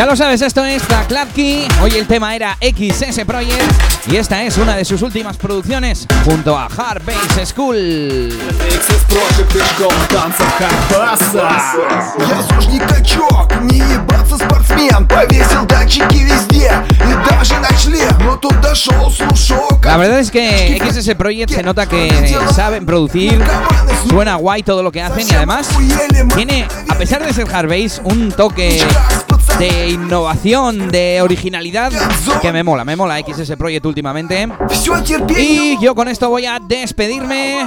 Ya 0.00 0.04
lo 0.04 0.14
sabes, 0.14 0.42
esto 0.42 0.62
es 0.64 0.82
The 0.82 1.06
Klapki. 1.08 1.68
Hoy 1.82 1.92
el 1.92 2.06
tema 2.06 2.36
era 2.36 2.58
XS 2.60 3.24
Project 3.24 3.72
y 4.10 4.16
esta 4.16 4.42
es 4.42 4.58
una 4.58 4.76
de 4.76 4.84
sus 4.84 5.00
últimas 5.00 5.38
producciones 5.38 6.06
junto 6.24 6.56
a 6.56 6.66
Hard 6.66 7.02
Bass 7.04 7.48
School. 7.48 8.28
XS 8.68 9.04
Project 9.08 9.52
пешком 9.52 9.94
в 9.94 10.08
танцах 10.08 10.58
Карпаса 10.58 11.48
Я 12.18 12.42
суж 12.42 12.68
не 12.68 12.78
качок, 12.78 13.50
не 13.62 13.78
ебаться 13.78 14.36
спортсмен 14.36 15.08
Повесил 15.08 15.64
датчики 15.66 16.24
везде 16.24 16.70
и 16.90 17.30
даже 17.30 17.54
на 17.58 17.68
член 17.78 18.14
дошел 18.60 19.10
слушок 19.10 19.84
La 19.86 19.96
verdad 19.96 20.20
es 20.20 20.30
que 20.30 20.78
XS 20.78 21.14
Project 21.14 21.52
se 21.52 21.62
nota 21.62 21.86
que 21.86 22.10
saben 22.54 22.84
producir, 22.84 23.42
suena 24.08 24.34
guay 24.36 24.62
todo 24.62 24.82
lo 24.82 24.92
que 24.92 25.00
hacen 25.00 25.26
y 25.26 25.34
además 25.34 25.68
tiene, 26.34 26.68
a 26.88 26.94
pesar 26.96 27.24
de 27.24 27.32
ser 27.32 27.46
Hardbase, 27.48 28.00
un 28.04 28.30
toque 28.32 28.84
de 29.59 29.89
innovación, 29.89 30.89
de 30.89 31.21
originalidad 31.21 31.91
que 32.41 32.51
me 32.51 32.63
mola, 32.63 32.83
me 32.83 32.95
mola 32.95 33.19
XS 33.19 33.55
Project 33.55 33.85
últimamente. 33.85 34.47
Y 35.37 35.77
yo 35.81 35.95
con 35.95 36.07
esto 36.07 36.29
voy 36.29 36.45
a 36.45 36.59
despedirme 36.59 37.57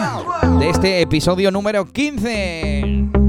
de 0.58 0.70
este 0.70 1.00
episodio 1.00 1.50
número 1.50 1.86
15. 1.86 3.23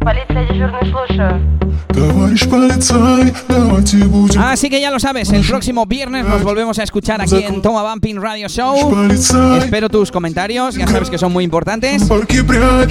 Полиция 0.00 0.46
дежурный, 0.46 0.90
слушаю. 0.90 1.56
Товарищ 1.96 2.46
полицай, 2.48 3.32
давайте 3.48 3.96
будем 4.04 4.40
Así 4.40 4.68
que 4.68 4.80
ya 4.80 4.90
lo 4.90 5.00
sabes, 5.00 5.30
el 5.32 5.46
próximo 5.46 5.86
viernes 5.86 6.26
nos 6.26 6.42
volvemos 6.42 6.78
a 6.78 6.82
escuchar 6.82 7.22
aquí 7.22 7.42
en 7.42 7.62
Toma 7.62 7.82
Bumping 7.82 8.20
Radio 8.20 8.48
Show. 8.48 9.08
Espero 9.56 9.88
tus 9.88 10.10
comentarios, 10.10 10.74
ya 10.74 10.86
sabes 10.86 11.08
que 11.08 11.16
son 11.16 11.32
muy 11.32 11.44
importantes. 11.44 12.06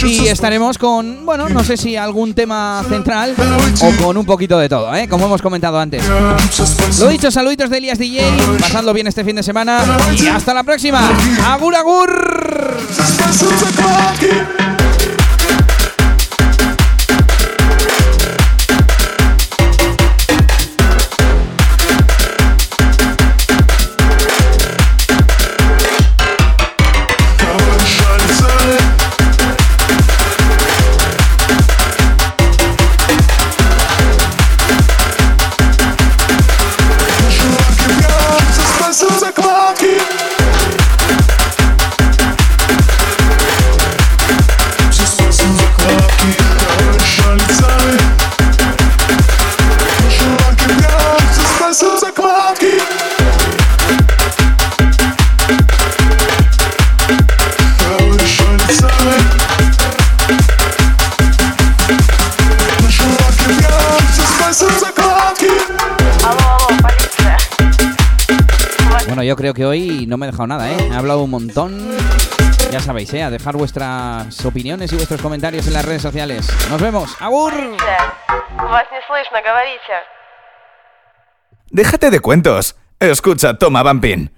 Y 0.04 0.28
estaremos 0.28 0.78
con, 0.80 1.26
bueno, 1.26 1.50
no 1.50 1.64
sé 1.64 1.78
si 1.78 1.96
algún 1.96 2.34
tema 2.34 2.84
central 2.90 3.36
o 3.82 4.04
con 4.04 4.18
un 4.18 4.26
poquito 4.26 4.58
de 4.58 4.70
todo, 4.70 4.94
¿eh? 4.96 5.08
como 5.08 5.26
hemos 5.26 5.42
comentado 5.42 5.80
antes. 5.80 6.04
Lo 7.00 7.08
dicho, 7.10 7.30
saluditos 7.30 7.70
de 7.70 7.78
Elias 7.78 8.00
DJ, 8.00 8.24
pasadlo 8.60 8.92
bien 8.94 9.06
este 9.08 9.24
fin 9.24 9.36
de 9.36 9.44
semana 9.44 9.84
y 10.20 10.26
hasta 10.28 10.54
la 10.54 10.64
próxima. 10.64 11.02
Agur, 11.48 11.76
agur. 11.76 12.76
yo 69.31 69.37
creo 69.37 69.55
que 69.55 69.65
hoy 69.65 70.07
no 70.09 70.17
me 70.17 70.27
he 70.27 70.31
dejado 70.33 70.49
nada, 70.49 70.73
¿eh? 70.73 70.77
He 70.91 70.93
hablado 70.93 71.23
un 71.23 71.31
montón. 71.31 71.97
Ya 72.73 72.81
sabéis, 72.81 73.15
¿eh? 73.15 73.23
A 73.23 73.31
dejar 73.31 73.57
vuestras 73.57 74.45
opiniones 74.45 74.93
y 74.93 74.97
vuestros 74.97 75.23
comentarios 75.23 75.69
en 75.69 75.73
las 75.73 75.85
redes 75.85 76.03
sociales. 76.03 76.49
Nos 76.69 76.83
vemos. 76.83 77.17
¡Agur! 77.21 77.53
Déjate 81.71 82.11
de 82.11 82.19
cuentos. 82.19 82.75
Escucha, 82.99 83.57
toma, 83.57 83.85
Vampin. 83.85 84.33